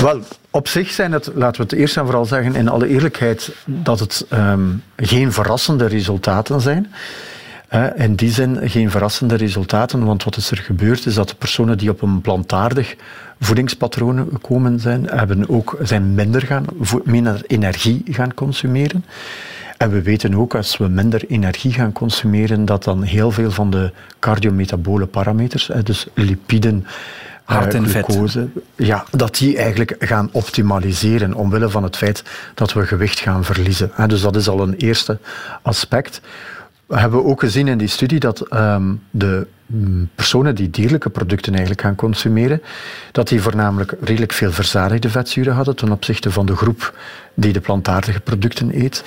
Wel, 0.00 0.20
op 0.50 0.68
zich 0.68 0.90
zijn 0.90 1.12
het, 1.12 1.30
laten 1.34 1.56
we 1.56 1.68
het 1.70 1.80
eerst 1.80 1.96
en 1.96 2.04
vooral 2.04 2.24
zeggen, 2.24 2.54
in 2.54 2.68
alle 2.68 2.88
eerlijkheid, 2.88 3.54
dat 3.64 4.00
het 4.00 4.26
um, 4.32 4.82
geen 4.96 5.32
verrassende 5.32 5.86
resultaten 5.86 6.60
zijn. 6.60 6.92
In 7.96 8.14
die 8.14 8.30
zin 8.30 8.70
geen 8.70 8.90
verrassende 8.90 9.34
resultaten, 9.34 10.04
want 10.04 10.24
wat 10.24 10.36
is 10.36 10.50
er 10.50 10.56
gebeurd 10.56 11.06
is 11.06 11.14
dat 11.14 11.28
de 11.28 11.34
personen 11.34 11.78
die 11.78 11.90
op 11.90 12.02
een 12.02 12.20
plantaardig 12.20 12.96
voedingspatroon 13.40 14.28
gekomen 14.32 14.80
zijn, 14.80 15.06
hebben 15.06 15.48
ook, 15.48 15.76
zijn 15.82 16.14
minder, 16.14 16.42
gaan, 16.42 16.64
minder 17.04 17.42
energie 17.46 18.02
gaan 18.04 18.34
consumeren. 18.34 19.04
En 19.76 19.90
we 19.90 20.02
weten 20.02 20.34
ook, 20.34 20.54
als 20.54 20.76
we 20.76 20.88
minder 20.88 21.24
energie 21.28 21.72
gaan 21.72 21.92
consumeren, 21.92 22.64
dat 22.64 22.84
dan 22.84 23.02
heel 23.02 23.30
veel 23.30 23.50
van 23.50 23.70
de 23.70 23.92
cardiometabole 24.18 25.06
parameters, 25.06 25.70
dus 25.82 26.06
lipiden, 26.14 26.86
Hart 27.44 27.74
en 27.74 27.88
glucose, 27.88 28.48
ja, 28.76 29.04
dat 29.10 29.36
die 29.36 29.56
eigenlijk 29.56 29.94
gaan 29.98 30.28
optimaliseren 30.32 31.34
omwille 31.34 31.68
van 31.68 31.82
het 31.82 31.96
feit 31.96 32.24
dat 32.54 32.72
we 32.72 32.86
gewicht 32.86 33.20
gaan 33.20 33.44
verliezen. 33.44 33.90
Dus 34.06 34.20
dat 34.20 34.36
is 34.36 34.48
al 34.48 34.60
een 34.60 34.74
eerste 34.74 35.18
aspect. 35.62 36.20
We 36.86 36.98
hebben 36.98 37.24
ook 37.24 37.40
gezien 37.40 37.68
in 37.68 37.78
die 37.78 37.88
studie 37.88 38.20
dat 38.20 38.52
um, 38.54 39.02
de 39.10 39.46
personen 40.14 40.54
die 40.54 40.70
dierlijke 40.70 41.10
producten 41.10 41.52
eigenlijk 41.52 41.80
gaan 41.80 41.94
consumeren, 41.94 42.62
dat 43.12 43.28
die 43.28 43.42
voornamelijk 43.42 43.94
redelijk 44.00 44.32
veel 44.32 44.52
verzadigde 44.52 45.08
vetzuren 45.08 45.54
hadden 45.54 45.76
ten 45.76 45.92
opzichte 45.92 46.30
van 46.30 46.46
de 46.46 46.56
groep 46.56 46.92
die 47.34 47.52
de 47.52 47.60
plantaardige 47.60 48.20
producten 48.20 48.80
eet. 48.80 49.04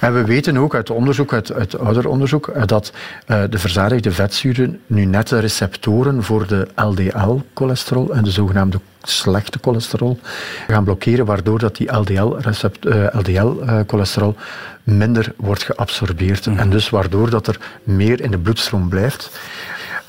En 0.00 0.14
we 0.14 0.24
weten 0.24 0.56
ook 0.56 0.74
uit 0.74 0.90
onderzoek, 0.90 1.32
uit, 1.32 1.52
uit 1.52 1.78
ouder 1.78 2.08
onderzoek, 2.08 2.48
eh, 2.48 2.62
dat 2.66 2.92
uh, 3.26 3.42
de 3.50 3.58
verzadigde 3.58 4.10
vetzuren 4.10 4.80
nu 4.86 5.04
net 5.04 5.28
de 5.28 5.38
receptoren 5.38 6.22
voor 6.22 6.46
de 6.46 6.68
LDL-cholesterol 6.74 8.14
en 8.14 8.24
de 8.24 8.30
zogenaamde 8.30 8.80
slechte 9.02 9.58
cholesterol 9.62 10.18
gaan 10.66 10.84
blokkeren, 10.84 11.26
waardoor 11.26 11.58
dat 11.58 11.76
die 11.76 11.96
LDL-cholesterol 11.96 14.24
uh, 14.24 14.32
LDL, 14.32 14.38
minder 14.82 15.32
wordt 15.36 15.62
geabsorbeerd. 15.62 16.46
Mhm. 16.46 16.58
En 16.58 16.70
dus 16.70 16.90
waardoor 16.90 17.30
dat 17.30 17.46
er 17.46 17.58
meer 17.82 18.20
in 18.20 18.30
de 18.30 18.38
bloedstroom 18.38 18.88
blijft. 18.88 19.38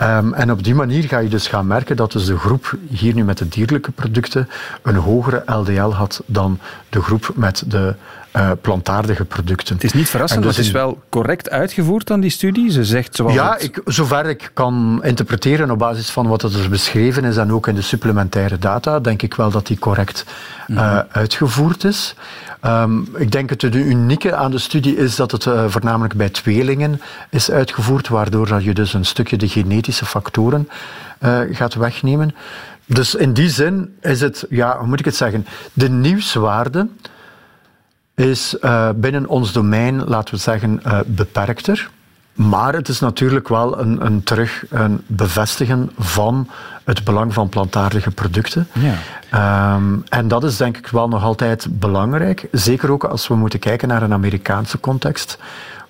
Um, 0.02 0.34
en 0.34 0.52
op 0.52 0.64
die 0.64 0.76
manier 0.76 1.04
ga 1.04 1.18
je 1.18 1.30
dus 1.30 1.48
gaan 1.48 1.68
merken 1.68 1.96
dat 1.96 2.12
dus 2.12 2.26
de 2.26 2.38
groep 2.38 2.78
hier 2.90 3.14
nu 3.14 3.24
met 3.24 3.38
de 3.38 3.48
dierlijke 3.48 3.92
producten 3.92 4.50
een 4.82 4.96
hogere 4.96 5.44
LDL 5.46 5.90
had 5.90 6.22
dan 6.26 6.60
de 6.90 7.02
groep 7.02 7.32
met 7.36 7.64
de 7.68 7.96
uh, 8.38 8.52
plantaardige 8.62 9.26
producten. 9.26 9.76
Het 9.76 9.84
is 9.84 9.94
niet 9.94 10.10
verrassend, 10.10 10.44
dus 10.44 10.58
het 10.58 10.66
is 10.66 10.72
wel 10.72 11.02
correct 11.10 11.50
uitgevoerd 11.50 12.08
dan 12.08 12.20
die 12.20 12.30
studie. 12.30 12.72
Ze 12.72 12.86
zegt 12.86 13.16
zoals 13.16 13.34
ja, 13.34 13.54
het... 13.54 13.64
ik, 13.64 13.82
zover 13.86 14.26
ik 14.26 14.52
kan 14.54 15.00
interpreteren 15.04 15.72
op 15.72 15.80
basis 15.80 16.10
van 16.10 16.28
wat 16.28 16.44
er 16.44 16.70
beschreven 16.70 17.24
is 17.24 17.38
en 17.38 17.52
ook 17.52 17.68
in 17.68 17.76
de 17.76 17.82
supplementaire 17.82 18.58
data, 18.58 19.00
denk 19.00 19.22
ik 19.22 19.34
wel 19.34 19.50
dat 19.50 19.68
die 19.68 19.80
correct 19.80 20.26
uh, 20.68 21.00
uitgevoerd 21.12 21.84
is. 21.84 22.16
Um, 22.66 23.08
ik 23.16 23.32
denk 23.32 23.50
het 23.50 23.60
de 23.60 23.84
unieke 23.84 24.36
aan 24.36 24.52
de 24.52 24.58
studie 24.58 24.96
is 24.96 25.16
dat 25.16 25.32
het 25.32 25.46
uh, 25.46 25.66
voornamelijk 25.68 26.14
bij 26.14 26.30
tweelingen 26.30 27.02
is 27.30 27.52
uitgevoerd, 27.52 28.08
waardoor 28.08 28.48
dat 28.48 28.64
je 28.64 28.74
dus 28.74 28.94
een 28.94 29.06
stukje 29.06 29.38
de 29.38 29.48
genetische 29.48 30.06
factoren 30.06 30.70
gaat 31.52 31.74
wegnemen. 31.74 32.36
Dus 32.86 33.16
in 33.16 33.34
die 33.34 33.50
zin 33.50 33.96
is 34.02 34.22
het, 34.22 34.46
ja, 34.50 34.78
hoe 34.78 34.88
moet 34.88 35.00
ik 35.00 35.06
het 35.06 35.16
zeggen, 35.16 35.46
de 35.74 35.90
nieuwswaarde 35.90 36.88
is 38.18 38.58
uh, 38.62 38.90
binnen 38.96 39.28
ons 39.28 39.52
domein, 39.52 40.04
laten 40.04 40.34
we 40.34 40.40
zeggen, 40.40 40.82
beperkter. 41.06 41.90
Maar 42.34 42.74
het 42.74 42.88
is 42.88 43.00
natuurlijk 43.00 43.48
wel 43.48 43.80
een, 43.80 44.06
een 44.06 44.24
terug 44.24 44.64
een 44.70 45.02
bevestigen 45.08 45.92
van 45.98 46.50
het 46.84 47.04
belang 47.04 47.34
van 47.34 47.50
plantaardige 47.50 48.12
producten. 48.12 48.68
Ja. 48.74 49.76
Um, 49.76 50.04
en 50.10 50.28
dat 50.28 50.44
is 50.44 50.58
denk 50.58 50.78
ik 50.78 50.88
wel 50.88 51.08
nog 51.08 51.24
altijd 51.24 51.68
belangrijk. 51.72 52.48
Zeker 52.52 52.92
ook 52.92 53.04
als 53.04 53.28
we 53.28 53.36
moeten 53.36 53.60
kijken 53.60 53.88
naar 53.88 54.02
een 54.02 54.14
Amerikaanse 54.14 54.80
context, 54.80 55.38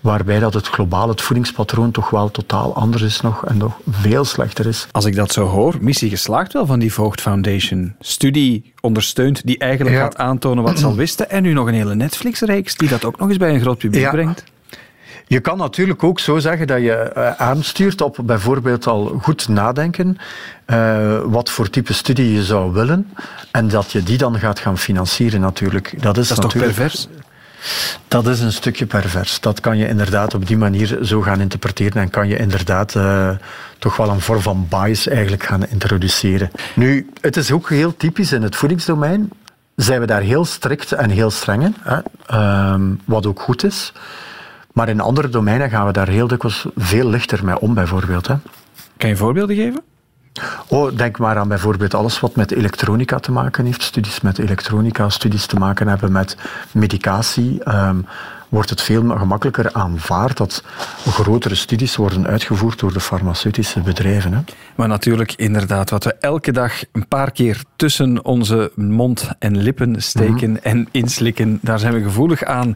waarbij 0.07 0.39
dat 0.39 0.53
het 0.53 0.67
globale 0.67 1.11
het 1.11 1.21
voedingspatroon 1.21 1.91
toch 1.91 2.09
wel 2.09 2.31
totaal 2.31 2.75
anders 2.75 3.01
is 3.01 3.21
nog 3.21 3.45
en 3.45 3.57
nog 3.57 3.73
veel 3.89 4.25
slechter 4.25 4.65
is. 4.65 4.87
Als 4.91 5.05
ik 5.05 5.15
dat 5.15 5.31
zo 5.31 5.45
hoor, 5.45 5.75
missie 5.81 6.09
geslaagd 6.09 6.53
wel 6.53 6.65
van 6.65 6.79
die 6.79 6.93
Voogd 6.93 7.21
Foundation. 7.21 7.95
Studie 7.99 8.73
ondersteunt 8.81 9.45
die 9.45 9.57
eigenlijk 9.57 9.95
ja. 9.95 10.01
gaat 10.01 10.17
aantonen 10.17 10.63
wat 10.63 10.79
ze 10.79 10.85
al 10.85 10.95
wisten 10.95 11.29
en 11.29 11.43
nu 11.43 11.53
nog 11.53 11.67
een 11.67 11.73
hele 11.73 11.95
Netflix-reeks 11.95 12.75
die 12.75 12.89
dat 12.89 13.05
ook 13.05 13.17
nog 13.19 13.27
eens 13.29 13.37
bij 13.37 13.53
een 13.53 13.59
groot 13.59 13.77
publiek 13.77 14.01
ja. 14.01 14.11
brengt. 14.11 14.43
Je 15.27 15.39
kan 15.39 15.57
natuurlijk 15.57 16.03
ook 16.03 16.19
zo 16.19 16.39
zeggen 16.39 16.67
dat 16.67 16.81
je 16.81 17.11
uh, 17.17 17.31
aanstuurt 17.31 18.01
op 18.01 18.17
bijvoorbeeld 18.23 18.87
al 18.87 19.19
goed 19.21 19.47
nadenken 19.47 20.17
uh, 20.67 21.19
wat 21.25 21.49
voor 21.49 21.69
type 21.69 21.93
studie 21.93 22.33
je 22.33 22.43
zou 22.43 22.73
willen 22.73 23.07
en 23.51 23.67
dat 23.67 23.91
je 23.91 24.03
die 24.03 24.17
dan 24.17 24.39
gaat 24.39 24.59
gaan 24.59 24.77
financieren 24.77 25.41
natuurlijk. 25.41 26.01
Dat 26.01 26.17
is, 26.17 26.27
dat 26.27 26.37
is 26.37 26.43
natuurlijk, 26.43 26.75
toch 26.75 26.87
pervers? 26.87 27.07
Dat 28.07 28.27
is 28.27 28.39
een 28.39 28.51
stukje 28.51 28.85
pervers. 28.85 29.39
Dat 29.39 29.59
kan 29.59 29.77
je 29.77 29.87
inderdaad 29.87 30.33
op 30.33 30.47
die 30.47 30.57
manier 30.57 30.97
zo 31.01 31.21
gaan 31.21 31.41
interpreteren 31.41 32.01
en 32.01 32.09
kan 32.09 32.27
je 32.27 32.37
inderdaad 32.37 32.95
uh, 32.95 33.29
toch 33.79 33.97
wel 33.97 34.09
een 34.09 34.21
vorm 34.21 34.41
van 34.41 34.67
bias 34.69 35.07
eigenlijk 35.07 35.43
gaan 35.43 35.67
introduceren. 35.67 36.51
Nu, 36.75 37.09
het 37.21 37.37
is 37.37 37.51
ook 37.51 37.69
heel 37.69 37.97
typisch 37.97 38.31
in 38.31 38.41
het 38.41 38.55
voedingsdomein. 38.55 39.29
Zijn 39.75 39.99
we 39.99 40.05
daar 40.05 40.21
heel 40.21 40.45
strikt 40.45 40.91
en 40.91 41.09
heel 41.09 41.29
streng 41.29 41.63
in, 41.63 41.75
hè? 41.81 41.99
Uh, 42.31 42.81
wat 43.05 43.25
ook 43.25 43.39
goed 43.39 43.63
is. 43.63 43.93
Maar 44.73 44.89
in 44.89 44.99
andere 44.99 45.29
domeinen 45.29 45.69
gaan 45.69 45.85
we 45.85 45.91
daar 45.91 46.07
heel 46.07 46.27
dikwijls 46.27 46.65
veel 46.75 47.09
lichter 47.09 47.45
mee 47.45 47.59
om, 47.59 47.73
bijvoorbeeld. 47.73 48.27
Hè. 48.27 48.35
Kan 48.97 49.09
je 49.09 49.15
voorbeelden 49.15 49.55
geven? 49.55 49.81
Oh, 50.67 50.97
denk 50.97 51.17
maar 51.17 51.37
aan 51.37 51.47
bijvoorbeeld 51.47 51.93
alles 51.93 52.19
wat 52.19 52.35
met 52.35 52.51
elektronica 52.51 53.19
te 53.19 53.31
maken 53.31 53.65
heeft. 53.65 53.81
Studies 53.81 54.21
met 54.21 54.37
elektronica, 54.37 55.09
studies 55.09 55.45
te 55.45 55.55
maken 55.55 55.87
hebben 55.87 56.11
met 56.11 56.37
medicatie. 56.71 57.69
Um, 57.69 58.05
wordt 58.49 58.69
het 58.69 58.81
veel 58.81 59.17
gemakkelijker 59.17 59.73
aanvaard 59.73 60.37
dat 60.37 60.63
grotere 61.09 61.55
studies 61.55 61.95
worden 61.95 62.27
uitgevoerd 62.27 62.79
door 62.79 62.93
de 62.93 62.99
farmaceutische 62.99 63.79
bedrijven. 63.79 64.33
Hè? 64.33 64.39
Maar 64.75 64.87
natuurlijk, 64.87 65.33
inderdaad, 65.33 65.89
wat 65.89 66.03
we 66.03 66.13
elke 66.13 66.51
dag 66.51 66.83
een 66.91 67.07
paar 67.07 67.31
keer 67.31 67.63
tussen 67.75 68.25
onze 68.25 68.71
mond 68.75 69.29
en 69.39 69.57
lippen 69.57 70.01
steken 70.01 70.49
mm 70.49 70.55
-hmm. 70.55 70.71
en 70.71 70.87
inslikken, 70.91 71.59
daar 71.61 71.79
zijn 71.79 71.93
we 71.93 72.01
gevoelig 72.01 72.43
aan. 72.43 72.75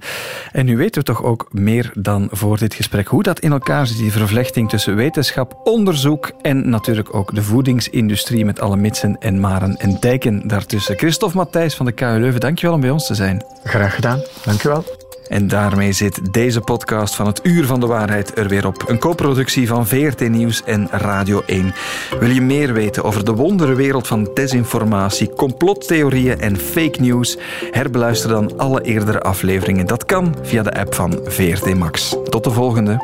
En 0.52 0.66
nu 0.66 0.78
weten 0.78 1.02
we 1.02 1.08
toch 1.08 1.24
ook 1.24 1.48
meer 1.52 1.92
dan 1.94 2.28
voor 2.32 2.58
dit 2.58 2.74
gesprek 2.74 3.08
hoe 3.08 3.24
dat 3.24 3.40
in 3.40 3.52
elkaar 3.52 3.88
zit, 3.88 3.98
die 3.98 4.12
vervlechting 4.12 4.70
tussen 4.70 4.96
wetenschap, 4.96 5.60
onderzoek 5.64 6.32
en 6.42 6.70
natuurlijk 6.70 7.14
ook 7.14 7.36
de 7.36 7.44
voedingsindustrie 7.44 8.46
met 8.46 8.60
alle 8.60 8.78
mitsen 8.78 9.18
en 9.20 9.40
maren 9.40 9.78
en 9.78 9.98
dijken 10.00 10.48
daartussen. 10.48 10.98
Christophe 10.98 11.38
Matthijs 11.38 11.76
van 11.76 11.86
de 11.86 11.92
KU 11.92 12.20
Leuven, 12.20 12.40
dankjewel 12.40 12.76
om 12.76 12.82
bij 12.82 12.90
ons 12.90 13.08
te 13.08 13.16
zijn. 13.16 13.46
Graag 13.64 13.96
gedaan, 13.96 14.22
dankjewel. 14.46 15.01
En 15.32 15.48
daarmee 15.48 15.92
zit 15.92 16.34
deze 16.34 16.62
podcast 16.62 17.16
van 17.16 17.28
het 17.28 17.40
Uur 17.44 17.66
van 17.66 17.80
de 17.80 17.86
Waarheid 17.86 18.38
er 18.38 18.48
weer 18.48 18.68
op. 18.68 18.84
Een 18.88 19.00
co-productie 19.00 19.68
van 19.68 19.88
VRT 19.88 20.30
Nieuws 20.30 20.64
en 20.64 20.88
Radio 20.92 21.42
1. 21.46 21.74
Wil 22.20 22.30
je 22.30 22.42
meer 22.42 22.74
weten 22.74 23.04
over 23.04 23.26
de 23.26 23.34
wonderenwereld 23.34 24.08
van 24.08 24.30
desinformatie, 24.34 25.34
complottheorieën 25.34 26.40
en 26.40 26.58
fake 26.58 27.02
news? 27.02 27.38
Herbeluister 27.72 28.30
dan 28.30 28.58
alle 28.58 28.82
eerdere 28.82 29.22
afleveringen. 29.22 29.88
Dat 29.88 30.06
kan 30.06 30.36
via 30.42 30.64
de 30.64 30.74
app 30.74 30.96
van 30.96 31.20
VRT 31.24 31.76
Max. 31.76 32.16
Tot 32.30 32.44
de 32.44 32.52
volgende. 32.52 33.00